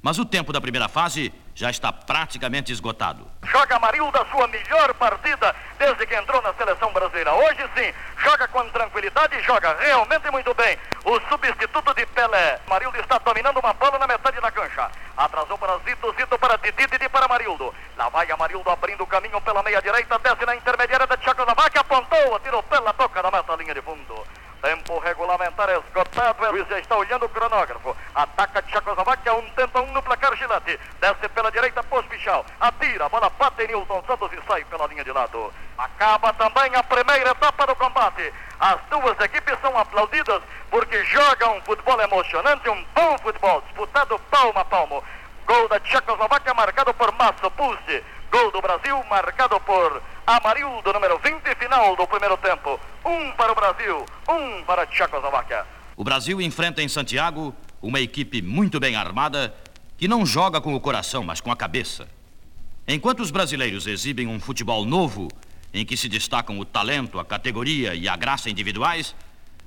Mas 0.00 0.18
o 0.18 0.24
tempo 0.24 0.52
da 0.52 0.60
primeira 0.60 0.88
fase 0.88 1.32
já 1.54 1.70
está 1.70 1.92
praticamente 1.92 2.72
esgotado. 2.72 3.26
Joga 3.44 3.78
Marildo 3.78 4.18
a 4.18 4.26
sua 4.26 4.46
melhor 4.48 4.94
partida 4.94 5.54
desde 5.78 6.06
que 6.06 6.14
entrou 6.14 6.40
na 6.42 6.54
seleção 6.54 6.92
brasileira. 6.92 7.32
Hoje 7.34 7.68
sim, 7.76 7.92
joga 8.18 8.48
com 8.48 8.68
tranquilidade 8.70 9.36
e 9.36 9.42
joga 9.42 9.76
realmente 9.78 10.30
muito 10.30 10.54
bem. 10.54 10.78
O 11.04 11.20
substituto 11.28 11.94
de 11.94 12.06
Pelé. 12.06 12.60
Marildo 12.68 12.98
está 12.98 13.18
dominando 13.18 13.58
uma 13.58 13.72
bola 13.74 13.98
na 13.98 14.06
metade 14.06 14.40
da 14.40 14.50
cancha. 14.50 14.90
Atrasou 15.16 15.58
para 15.58 15.78
Zito, 15.78 16.14
Zito 16.16 16.38
para 16.38 16.56
Didi, 16.56 16.86
Didi 16.86 17.08
para 17.08 17.28
Marildo. 17.28 17.74
Lá 17.96 18.08
vai 18.08 18.26
Marildo 18.36 18.70
abrindo 18.70 19.02
o 19.02 19.06
caminho 19.06 19.40
pela 19.40 19.62
meia 19.62 19.82
direita, 19.82 20.18
desce 20.18 20.46
na 20.46 20.56
intermediária 20.56 21.06
da 21.06 21.16
Tchecoslováquia, 21.16 21.80
apontou, 21.80 22.36
atirou 22.36 22.62
pela 22.62 22.92
toca 22.94 23.22
na 23.22 23.30
meta, 23.30 23.56
linha 23.56 23.74
de 23.74 23.82
fundo. 23.82 24.26
Tempo 24.62 24.96
regulamentar 25.00 25.68
esgotado. 25.70 26.44
O 26.44 26.64
já 26.66 26.78
está 26.78 26.96
olhando 26.96 27.26
o 27.26 27.28
cronógrafo. 27.28 27.96
Ataca 28.14 28.62
Tchecoslováquia, 28.62 29.34
um 29.34 29.50
tenta 29.50 29.80
um 29.80 29.90
no 29.90 30.00
placar 30.00 30.36
Gilete. 30.36 30.78
Desce 31.00 31.28
pela 31.30 31.50
direita, 31.50 31.82
Pospichal. 31.82 32.46
Atira, 32.60 33.06
a 33.06 33.08
bola 33.08 33.28
bate 33.30 33.64
em 33.64 33.66
Nilton 33.66 34.04
Santos 34.06 34.30
e 34.32 34.40
sai 34.46 34.64
pela 34.66 34.86
linha 34.86 35.02
de 35.02 35.10
lado. 35.10 35.52
Acaba 35.76 36.32
também 36.34 36.72
a 36.76 36.82
primeira 36.84 37.30
etapa 37.30 37.66
do 37.66 37.74
combate. 37.74 38.32
As 38.60 38.80
duas 38.88 39.18
equipes 39.18 39.58
são 39.60 39.76
aplaudidas 39.76 40.40
porque 40.70 41.04
jogam 41.06 41.56
um 41.56 41.62
futebol 41.62 42.00
emocionante, 42.00 42.70
um 42.70 42.84
bom 42.94 43.18
futebol, 43.18 43.60
disputado 43.62 44.16
palmo 44.30 44.60
a 44.60 44.64
palmo. 44.64 45.02
Gol 45.44 45.68
da 45.68 45.80
Tchecoslováquia 45.80 46.54
marcado 46.54 46.94
por 46.94 47.10
Massa 47.14 47.50
Pulse. 47.50 48.04
Gol 48.30 48.52
do 48.52 48.62
Brasil 48.62 49.02
marcado 49.10 49.58
por 49.58 50.00
Amarildo, 50.24 50.92
número 50.92 51.18
20, 51.18 51.52
final 51.56 51.96
do 51.96 52.06
primeiro 52.06 52.36
tempo. 52.36 52.78
Um 53.04 53.32
para 53.32 53.52
o 53.52 53.54
Brasil, 53.54 54.06
um 54.28 54.64
para 54.64 54.82
a 54.82 54.86
Tchecoslováquia. 54.86 55.64
O 55.96 56.04
Brasil 56.04 56.40
enfrenta 56.40 56.82
em 56.82 56.88
Santiago 56.88 57.54
uma 57.80 58.00
equipe 58.00 58.40
muito 58.40 58.78
bem 58.78 58.96
armada 58.96 59.54
que 59.96 60.08
não 60.08 60.24
joga 60.24 60.60
com 60.60 60.74
o 60.74 60.80
coração, 60.80 61.22
mas 61.24 61.40
com 61.40 61.50
a 61.50 61.56
cabeça. 61.56 62.08
Enquanto 62.86 63.20
os 63.20 63.30
brasileiros 63.30 63.86
exibem 63.86 64.26
um 64.26 64.40
futebol 64.40 64.84
novo, 64.84 65.28
em 65.72 65.84
que 65.84 65.96
se 65.96 66.08
destacam 66.08 66.58
o 66.58 66.64
talento, 66.64 67.18
a 67.18 67.24
categoria 67.24 67.94
e 67.94 68.08
a 68.08 68.16
graça 68.16 68.50
individuais, 68.50 69.14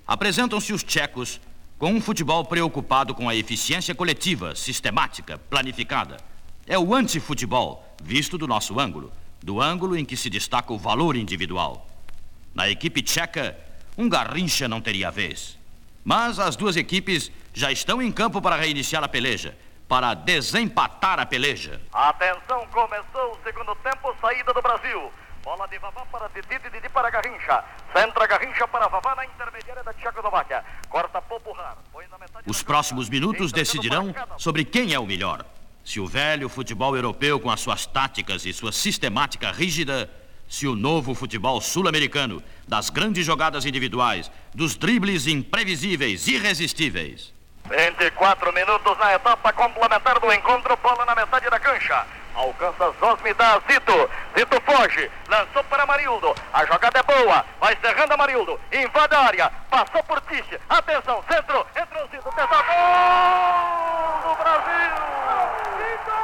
apresentam-se 0.08 0.74
os 0.74 0.84
tchecos 0.84 1.40
com 1.78 1.92
um 1.92 2.02
futebol 2.02 2.46
preocupado 2.46 3.14
com 3.14 3.28
a 3.28 3.36
eficiência 3.36 3.94
coletiva, 3.94 4.56
sistemática, 4.56 5.38
planificada. 5.50 6.18
É 6.66 6.78
o 6.80 6.94
antifutebol, 6.94 7.86
visto 8.02 8.38
do 8.38 8.48
nosso 8.48 8.80
ângulo 8.80 9.12
do 9.46 9.62
ângulo 9.62 9.96
em 9.96 10.04
que 10.04 10.18
se 10.18 10.28
destaca 10.28 10.74
o 10.74 10.78
valor 10.78 11.16
individual. 11.16 11.88
Na 12.56 12.70
equipe 12.70 13.02
tcheca, 13.02 13.58
um 13.98 14.08
Garrincha 14.08 14.66
não 14.66 14.80
teria 14.80 15.12
vez. 15.12 15.60
Mas 16.06 16.40
as 16.40 16.56
duas 16.56 16.78
equipes 16.78 17.30
já 17.54 17.70
estão 17.70 18.02
em 18.02 18.10
campo 18.10 18.42
para 18.42 18.56
reiniciar 18.56 19.04
a 19.04 19.10
peleja, 19.10 19.58
para 19.90 20.14
desempatar 20.14 21.20
a 21.20 21.26
peleja. 21.26 21.82
Atenção, 21.92 22.66
começou 22.68 23.34
o 23.34 23.40
segundo 23.44 23.76
tempo, 23.76 24.16
saída 24.22 24.54
do 24.54 24.62
Brasil. 24.62 25.12
Bola 25.44 25.68
de 25.68 25.78
Vavá 25.78 26.06
para 26.06 26.30
Didi, 26.30 26.58
Didi 26.72 26.88
para 26.90 27.10
Garrincha. 27.10 27.62
Centra 27.94 28.26
Garrincha 28.26 28.66
para 28.70 28.88
Vavá 28.88 29.16
na 29.16 29.26
intermediária 29.26 29.84
da 29.84 29.94
Tchecoslováquia. 29.94 30.64
Corta 30.88 31.22
Popular. 31.22 31.78
Os 32.48 32.64
próximos 32.64 33.10
minutos 33.10 33.52
decidirão 33.52 34.16
sobre 34.38 34.64
quem 34.64 34.94
é 34.94 35.00
o 35.00 35.06
melhor. 35.06 35.46
Se 35.84 36.00
o 36.00 36.08
velho 36.08 36.48
futebol 36.48 36.96
europeu, 36.96 37.38
com 37.40 37.52
as 37.52 37.60
suas 37.60 37.86
táticas 37.86 38.46
e 38.46 38.54
sua 38.54 38.72
sistemática 38.72 39.52
rígida, 39.52 40.10
se 40.48 40.68
o 40.68 40.76
novo 40.76 41.14
futebol 41.14 41.60
sul-americano, 41.60 42.42
das 42.68 42.90
grandes 42.90 43.26
jogadas 43.26 43.66
individuais, 43.66 44.32
dos 44.54 44.76
dribles 44.76 45.28
imprevisíveis, 45.28 46.28
irresistíveis. 46.28 47.34
24 47.70 48.54
minutos 48.54 48.98
na 48.98 49.14
etapa 49.14 49.52
complementar 49.54 50.20
do 50.20 50.32
encontro, 50.32 50.78
bola 50.78 51.06
na 51.06 51.16
metade 51.16 51.50
da 51.50 51.60
cancha. 51.60 52.06
Alcança 52.36 52.94
Zosme 53.00 53.34
da 53.34 53.60
Zito. 53.60 54.10
Zito 54.38 54.62
foge. 54.62 55.10
Lançou 55.30 55.64
para 55.64 55.86
Marildo. 55.86 56.36
A 56.54 56.66
jogada 56.66 57.00
é 57.00 57.04
boa. 57.04 57.46
Vai 57.62 57.78
cerrando 57.82 58.12
a 58.12 58.18
Marildo. 58.18 58.60
Invade 58.74 59.16
a 59.16 59.20
área. 59.20 59.52
Passou 59.70 60.04
por 60.04 60.20
Tiche. 60.22 60.60
Atenção. 60.68 61.24
Centro. 61.32 61.66
Entrou 61.76 62.08
Zito. 62.12 62.30
Tenta 62.36 62.62
gol 62.62 64.30
do 64.30 64.36
Brasil. 64.36 65.15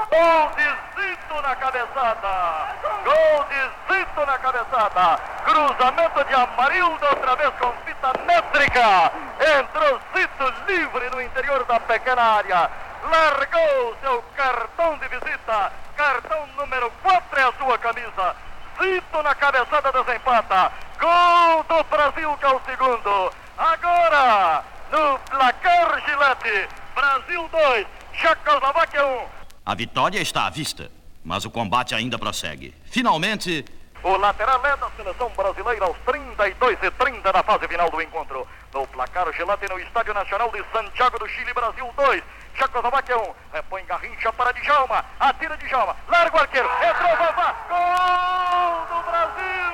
Gol 0.09 0.51
de 0.55 1.01
Zito 1.01 1.41
na 1.41 1.55
cabeçada. 1.55 2.75
Gol 3.03 3.45
de 3.45 3.93
Zito 3.93 4.25
na 4.25 4.37
cabeçada. 4.37 5.19
Cruzamento 5.45 6.23
de 6.25 6.33
Amarildo 6.33 7.05
outra 7.05 7.35
vez 7.35 7.53
com 7.59 7.71
fita 7.85 8.11
métrica. 8.25 9.11
Entrou 9.59 9.99
Zito 10.15 10.53
livre 10.67 11.09
no 11.11 11.21
interior 11.21 11.63
da 11.65 11.79
pequena 11.79 12.21
área. 12.21 12.69
Largou 13.03 13.95
seu 14.01 14.23
cartão 14.35 14.97
de 14.97 15.07
visita. 15.07 15.71
Cartão 15.95 16.47
número 16.57 16.91
4 17.01 17.39
é 17.39 17.43
a 17.43 17.53
sua 17.53 17.77
camisa. 17.77 18.35
Zito 18.81 19.23
na 19.23 19.35
cabeçada 19.35 19.91
desempata. 19.91 20.71
Gol 20.99 21.63
do 21.63 21.83
Brasil 21.85 22.37
que 22.37 22.45
é 22.45 22.49
o 22.49 22.61
segundo. 22.65 23.33
Agora, 23.57 24.63
no 24.91 25.19
placar 25.19 26.01
Gillette. 26.05 26.69
Brasil 26.93 27.47
2, 27.49 27.87
Checoslováquia 28.13 29.05
1. 29.05 29.40
A 29.63 29.75
vitória 29.75 30.19
está 30.19 30.47
à 30.47 30.49
vista, 30.49 30.91
mas 31.23 31.45
o 31.45 31.51
combate 31.51 31.93
ainda 31.93 32.17
prossegue. 32.17 32.73
Finalmente. 32.85 33.63
O 34.03 34.17
lateral 34.17 34.65
é 34.65 34.75
da 34.75 34.89
seleção 34.97 35.29
brasileira 35.37 35.85
aos 35.85 35.95
32 35.99 36.79
e 36.81 36.89
30 36.89 37.31
da 37.31 37.43
fase 37.43 37.67
final 37.67 37.89
do 37.91 38.01
encontro. 38.01 38.47
No 38.73 38.87
placar 38.87 39.31
gelante 39.33 39.67
no 39.69 39.79
Estádio 39.79 40.15
Nacional 40.15 40.51
de 40.51 40.63
Santiago 40.73 41.19
do 41.19 41.27
Chile, 41.27 41.53
Brasil 41.53 41.93
2. 41.95 42.23
Checoslováquia 42.55 43.17
1. 43.17 43.33
Repõe 43.53 43.85
Garrincha 43.85 44.33
para 44.33 44.51
Djalma. 44.51 45.05
Atira 45.19 45.55
Djalma. 45.57 45.95
Larga 46.07 46.37
o 46.37 46.39
arqueiro. 46.39 46.67
Entrou 46.67 47.17
Vavá. 47.17 47.55
Gol 47.69 48.97
do 48.97 49.03
Brasil! 49.11 49.73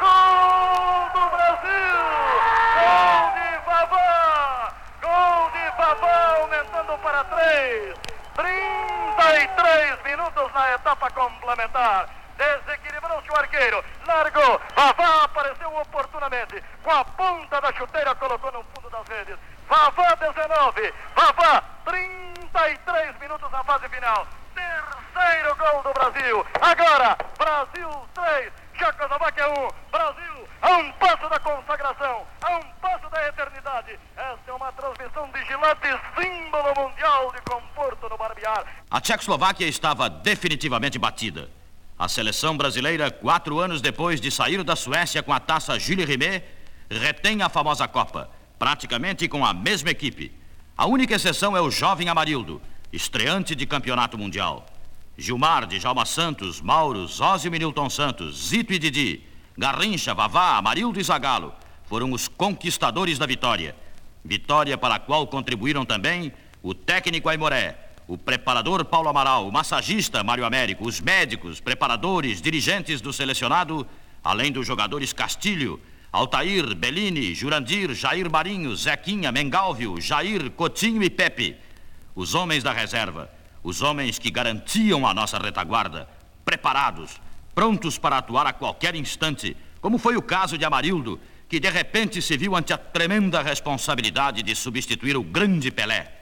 Gol 0.00 1.10
do 1.12 1.30
Brasil! 1.36 1.98
Gol 2.78 3.32
de 3.34 3.66
Vavá! 3.66 4.72
Gol 5.02 5.50
de 5.50 5.76
Vavá 5.76 6.36
aumentando 6.38 6.98
para 7.02 7.24
3. 7.24 7.99
33 9.30 10.02
minutos 10.02 10.52
na 10.52 10.74
etapa 10.74 11.08
complementar. 11.12 12.08
Desequilibrou-se 12.36 13.30
o 13.30 13.36
arqueiro, 13.36 13.84
largou, 14.06 14.60
Vavá 14.74 15.24
apareceu 15.24 15.76
oportunamente, 15.76 16.64
com 16.82 16.90
a 16.90 17.04
ponta 17.04 17.60
da 17.60 17.72
chuteira 17.74 18.14
colocou 18.16 18.50
no 18.50 18.64
fundo 18.74 18.90
das 18.90 19.06
redes. 19.06 19.36
Vavá 19.68 20.16
19, 20.16 20.94
Vavá 21.14 21.62
33 21.84 23.18
minutos 23.20 23.50
na 23.52 23.62
fase 23.62 23.88
final. 23.88 24.26
Terceiro 24.54 25.54
gol 25.56 25.82
do 25.82 25.92
Brasil. 25.92 26.46
Agora, 26.60 27.16
Brasil 27.38 28.08
3, 28.14 28.52
Checoslováquia 28.74 29.48
1, 29.48 29.68
Brasil 29.92 30.48
a 30.62 30.70
um 30.76 30.92
passo 30.92 31.28
da 31.28 31.38
consagração, 31.38 32.26
a 32.42 32.50
um 32.56 32.62
passo 32.80 33.08
da 33.10 33.28
eternidade. 33.28 33.98
Esta 34.16 34.50
é 34.50 34.52
uma 34.52 34.72
transmissão 34.72 35.28
de 35.30 35.44
Gillette, 35.46 36.00
símbolo 36.18 36.74
mundial 36.76 37.32
de 37.32 37.40
conforto 37.42 38.08
no 38.08 38.18
barbear. 38.18 38.64
A 38.90 39.00
Tchecoslováquia 39.00 39.68
estava 39.68 40.10
definitivamente 40.10 40.98
batida. 40.98 41.48
A 41.96 42.08
seleção 42.08 42.56
brasileira, 42.56 43.08
quatro 43.08 43.60
anos 43.60 43.80
depois 43.80 44.20
de 44.20 44.32
sair 44.32 44.64
da 44.64 44.74
Suécia 44.74 45.22
com 45.22 45.32
a 45.32 45.38
taça 45.38 45.78
Jules 45.78 46.08
Rimet, 46.08 46.42
retém 46.90 47.40
a 47.40 47.48
famosa 47.48 47.86
Copa, 47.86 48.28
praticamente 48.58 49.28
com 49.28 49.46
a 49.46 49.54
mesma 49.54 49.90
equipe. 49.90 50.32
A 50.76 50.86
única 50.86 51.14
exceção 51.14 51.56
é 51.56 51.60
o 51.60 51.70
jovem 51.70 52.08
Amarildo, 52.08 52.60
estreante 52.92 53.54
de 53.54 53.64
campeonato 53.64 54.18
mundial. 54.18 54.66
Gilmar, 55.16 55.66
Djalma 55.66 56.04
Santos, 56.04 56.60
Mauro, 56.60 57.06
Zózio 57.06 57.46
e 57.54 57.58
Milton 57.58 57.88
Santos, 57.88 58.48
Zito 58.48 58.72
e 58.72 58.78
Didi, 58.78 59.22
Garrincha, 59.56 60.14
Vavá, 60.14 60.56
Amarildo 60.56 60.98
e 60.98 61.04
Zagalo 61.04 61.54
foram 61.84 62.10
os 62.10 62.26
conquistadores 62.26 63.20
da 63.20 63.26
vitória. 63.26 63.76
Vitória 64.24 64.76
para 64.76 64.96
a 64.96 64.98
qual 64.98 65.28
contribuíram 65.28 65.84
também 65.84 66.32
o 66.60 66.74
técnico 66.74 67.28
Aimoré, 67.28 67.89
o 68.10 68.18
preparador 68.18 68.84
Paulo 68.84 69.08
Amaral, 69.08 69.46
o 69.46 69.52
massagista 69.52 70.24
Mário 70.24 70.44
Américo, 70.44 70.84
os 70.84 71.00
médicos, 71.00 71.60
preparadores, 71.60 72.42
dirigentes 72.42 73.00
do 73.00 73.12
selecionado, 73.12 73.86
além 74.24 74.50
dos 74.50 74.66
jogadores 74.66 75.12
Castilho, 75.12 75.80
Altair, 76.10 76.74
Bellini, 76.74 77.32
Jurandir, 77.36 77.94
Jair 77.94 78.28
Marinho, 78.28 78.74
Zequinha, 78.74 79.30
Mengalvio, 79.30 80.00
Jair, 80.00 80.50
Cotinho 80.50 81.04
e 81.04 81.08
Pepe. 81.08 81.56
Os 82.12 82.34
homens 82.34 82.64
da 82.64 82.72
reserva, 82.72 83.30
os 83.62 83.80
homens 83.80 84.18
que 84.18 84.28
garantiam 84.28 85.06
a 85.06 85.14
nossa 85.14 85.38
retaguarda, 85.38 86.08
preparados, 86.44 87.20
prontos 87.54 87.96
para 87.96 88.18
atuar 88.18 88.44
a 88.44 88.52
qualquer 88.52 88.96
instante, 88.96 89.56
como 89.80 89.98
foi 89.98 90.16
o 90.16 90.22
caso 90.22 90.58
de 90.58 90.64
Amarildo, 90.64 91.20
que 91.48 91.60
de 91.60 91.70
repente 91.70 92.20
se 92.20 92.36
viu 92.36 92.56
ante 92.56 92.72
a 92.72 92.78
tremenda 92.78 93.40
responsabilidade 93.40 94.42
de 94.42 94.56
substituir 94.56 95.16
o 95.16 95.22
grande 95.22 95.70
Pelé. 95.70 96.12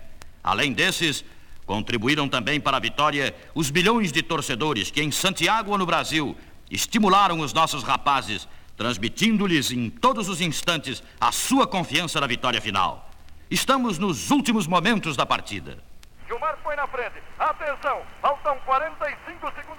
Além 0.44 0.74
desses, 0.74 1.24
contribuíram 1.68 2.26
também 2.26 2.58
para 2.58 2.78
a 2.78 2.80
vitória 2.80 3.36
os 3.54 3.70
milhões 3.70 4.10
de 4.10 4.22
torcedores 4.22 4.90
que 4.90 5.02
em 5.02 5.10
Santiago 5.10 5.72
ou 5.72 5.76
no 5.76 5.84
Brasil 5.84 6.34
estimularam 6.70 7.40
os 7.40 7.52
nossos 7.52 7.82
rapazes, 7.82 8.48
transmitindo-lhes 8.74 9.70
em 9.70 9.90
todos 9.90 10.30
os 10.30 10.40
instantes 10.40 11.02
a 11.20 11.30
sua 11.30 11.66
confiança 11.66 12.18
na 12.22 12.26
vitória 12.26 12.58
final. 12.58 13.10
Estamos 13.50 13.98
nos 13.98 14.30
últimos 14.30 14.66
momentos 14.66 15.14
da 15.14 15.26
partida. 15.26 15.78
Gilmar 16.26 16.58
foi 16.62 16.74
na 16.74 16.86
frente. 16.86 17.22
Atenção, 17.38 18.00
faltam 18.22 18.58
45 18.64 19.52
segundos 19.54 19.77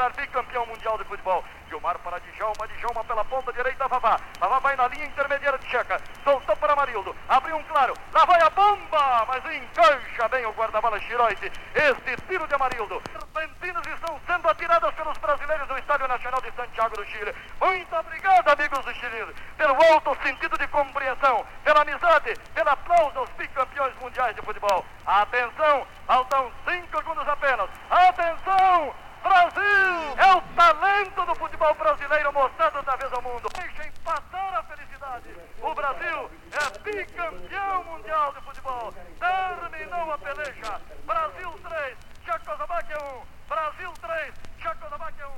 para 0.00 0.08
o 0.08 0.10
Brasil 0.10 0.10
se 0.10 0.10
sagrar 0.10 0.12
bicampeão 0.16 0.66
mundial 0.66 0.96
de 0.96 1.04
futebol. 1.04 1.44
Gilmar 1.68 1.98
para 1.98 2.18
Djalma, 2.20 2.66
Djalma 2.68 3.04
pela 3.04 3.24
ponta 3.24 3.52
direita, 3.52 3.86
Vavá. 3.86 4.18
Vavá 4.38 4.58
vai 4.58 4.74
na 4.76 4.88
linha 4.88 5.04
intermediária 5.04 5.58
de 5.58 5.68
Checa. 5.68 6.00
Soltou 6.24 6.56
para 6.56 6.74
Marildo. 6.74 7.14
Abriu 7.28 7.56
um 7.56 7.62
claro. 7.64 7.94
Lá 8.12 8.24
vai 8.24 8.40
a 8.40 8.50
bomba, 8.50 9.26
mas 9.28 9.44
encaixa 9.44 10.28
bem 10.28 10.46
o 10.46 10.52
guarda-bala 10.52 10.98
Chiroite. 11.00 11.52
Este 11.74 12.16
tiro 12.28 12.46
de 12.46 12.54
Amarildo. 12.54 13.02
Serpentinas 13.12 13.86
estão 13.86 14.20
sendo 14.26 14.48
atiradas 14.48 14.94
pelos 14.94 15.18
brasileiros 15.18 15.68
no 15.68 15.78
Estádio 15.78 16.08
Nacional 16.08 16.40
de 16.40 16.52
Santiago 16.52 16.96
do 16.96 17.04
Chile. 17.04 17.34
Muito 17.60 17.96
obrigado, 17.96 18.48
amigos 18.48 18.84
do 18.84 18.94
Chile, 18.94 19.34
pelo 19.56 19.92
alto 19.92 20.16
sentido 20.22 20.58
de 20.58 20.66
compreensão, 20.68 21.46
pela 21.62 21.82
amizade, 21.82 22.34
pelo 22.54 22.70
aplauso 22.70 23.18
aos 23.18 23.30
bicampeões 23.30 23.94
mundiais 24.00 24.34
de 24.34 24.42
futebol. 24.42 24.84
Atenção, 25.06 25.86
faltam 26.06 26.50
cinco 26.66 26.96
segundos 26.96 27.28
apenas. 27.28 27.68
Atenção! 27.90 29.09
Brasil! 29.22 30.16
É 30.16 30.34
o 30.34 30.40
talento 30.54 31.26
do 31.26 31.34
futebol 31.34 31.74
brasileiro 31.74 32.32
mostrado 32.32 32.78
outra 32.78 32.96
vez 32.96 33.12
ao 33.12 33.22
mundo. 33.22 33.48
Deixem 33.54 33.92
passar 34.04 34.54
a 34.58 34.62
felicidade. 34.64 35.28
O 35.62 35.74
Brasil 35.74 36.30
é 36.52 36.78
bicampeão 36.78 37.84
mundial 37.84 38.32
de 38.32 38.40
futebol. 38.40 38.94
Terminou 39.18 40.12
a 40.12 40.18
peleja. 40.18 40.80
Brasil 41.06 41.60
3, 41.68 41.96
Tchecoslováquia 42.24 42.96
1. 42.96 43.48
Brasil 43.48 43.92
3, 44.00 44.34
Tchecoslováquia 44.58 45.28
1. 45.28 45.30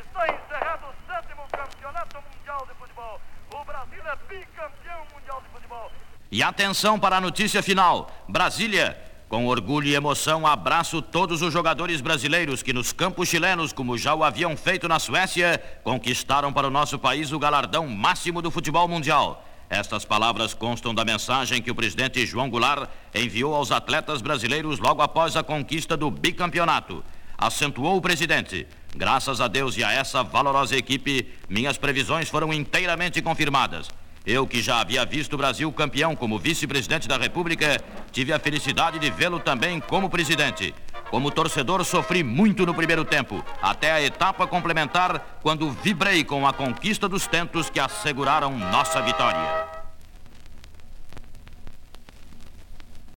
Está 0.00 0.26
encerrado 0.28 0.86
o 0.86 1.12
sétimo 1.12 1.42
campeonato 1.50 2.22
mundial 2.22 2.66
de 2.66 2.74
futebol. 2.74 3.20
O 3.54 3.64
Brasil 3.64 4.02
é 4.04 4.16
bicampeão 4.28 5.06
mundial 5.14 5.42
de 5.42 5.48
futebol. 5.48 5.92
E 6.30 6.42
atenção 6.42 6.98
para 6.98 7.16
a 7.16 7.20
notícia 7.20 7.62
final. 7.62 8.10
Brasília 8.28 9.15
com 9.28 9.46
orgulho 9.46 9.88
e 9.88 9.94
emoção, 9.94 10.46
abraço 10.46 11.02
todos 11.02 11.42
os 11.42 11.52
jogadores 11.52 12.00
brasileiros 12.00 12.62
que 12.62 12.72
nos 12.72 12.92
campos 12.92 13.28
chilenos, 13.28 13.72
como 13.72 13.98
já 13.98 14.14
o 14.14 14.22
haviam 14.22 14.56
feito 14.56 14.86
na 14.86 15.00
Suécia, 15.00 15.60
conquistaram 15.82 16.52
para 16.52 16.68
o 16.68 16.70
nosso 16.70 16.96
país 16.98 17.32
o 17.32 17.38
galardão 17.38 17.88
máximo 17.88 18.40
do 18.40 18.52
futebol 18.52 18.86
mundial. 18.86 19.44
Estas 19.68 20.04
palavras 20.04 20.54
constam 20.54 20.94
da 20.94 21.04
mensagem 21.04 21.60
que 21.60 21.72
o 21.72 21.74
presidente 21.74 22.24
João 22.24 22.48
Goulart 22.48 22.88
enviou 23.12 23.52
aos 23.52 23.72
atletas 23.72 24.22
brasileiros 24.22 24.78
logo 24.78 25.02
após 25.02 25.36
a 25.36 25.42
conquista 25.42 25.96
do 25.96 26.08
bicampeonato. 26.08 27.02
Acentuou 27.36 27.96
o 27.96 28.00
presidente. 28.00 28.64
Graças 28.94 29.40
a 29.40 29.48
Deus 29.48 29.76
e 29.76 29.82
a 29.82 29.92
essa 29.92 30.22
valorosa 30.22 30.76
equipe, 30.76 31.28
minhas 31.48 31.76
previsões 31.76 32.28
foram 32.28 32.52
inteiramente 32.52 33.20
confirmadas. 33.20 33.88
Eu, 34.26 34.44
que 34.44 34.60
já 34.60 34.80
havia 34.80 35.04
visto 35.04 35.34
o 35.34 35.36
Brasil 35.36 35.70
campeão 35.72 36.16
como 36.16 36.36
vice-presidente 36.36 37.06
da 37.06 37.16
República, 37.16 37.80
tive 38.10 38.32
a 38.32 38.40
felicidade 38.40 38.98
de 38.98 39.08
vê-lo 39.08 39.38
também 39.38 39.78
como 39.78 40.10
presidente. 40.10 40.74
Como 41.10 41.30
torcedor, 41.30 41.84
sofri 41.84 42.24
muito 42.24 42.66
no 42.66 42.74
primeiro 42.74 43.04
tempo, 43.04 43.44
até 43.62 43.92
a 43.92 44.02
etapa 44.02 44.44
complementar, 44.44 45.38
quando 45.42 45.70
vibrei 45.70 46.24
com 46.24 46.44
a 46.44 46.52
conquista 46.52 47.08
dos 47.08 47.28
tentos 47.28 47.70
que 47.70 47.78
asseguraram 47.78 48.58
nossa 48.58 49.00
vitória. 49.00 49.75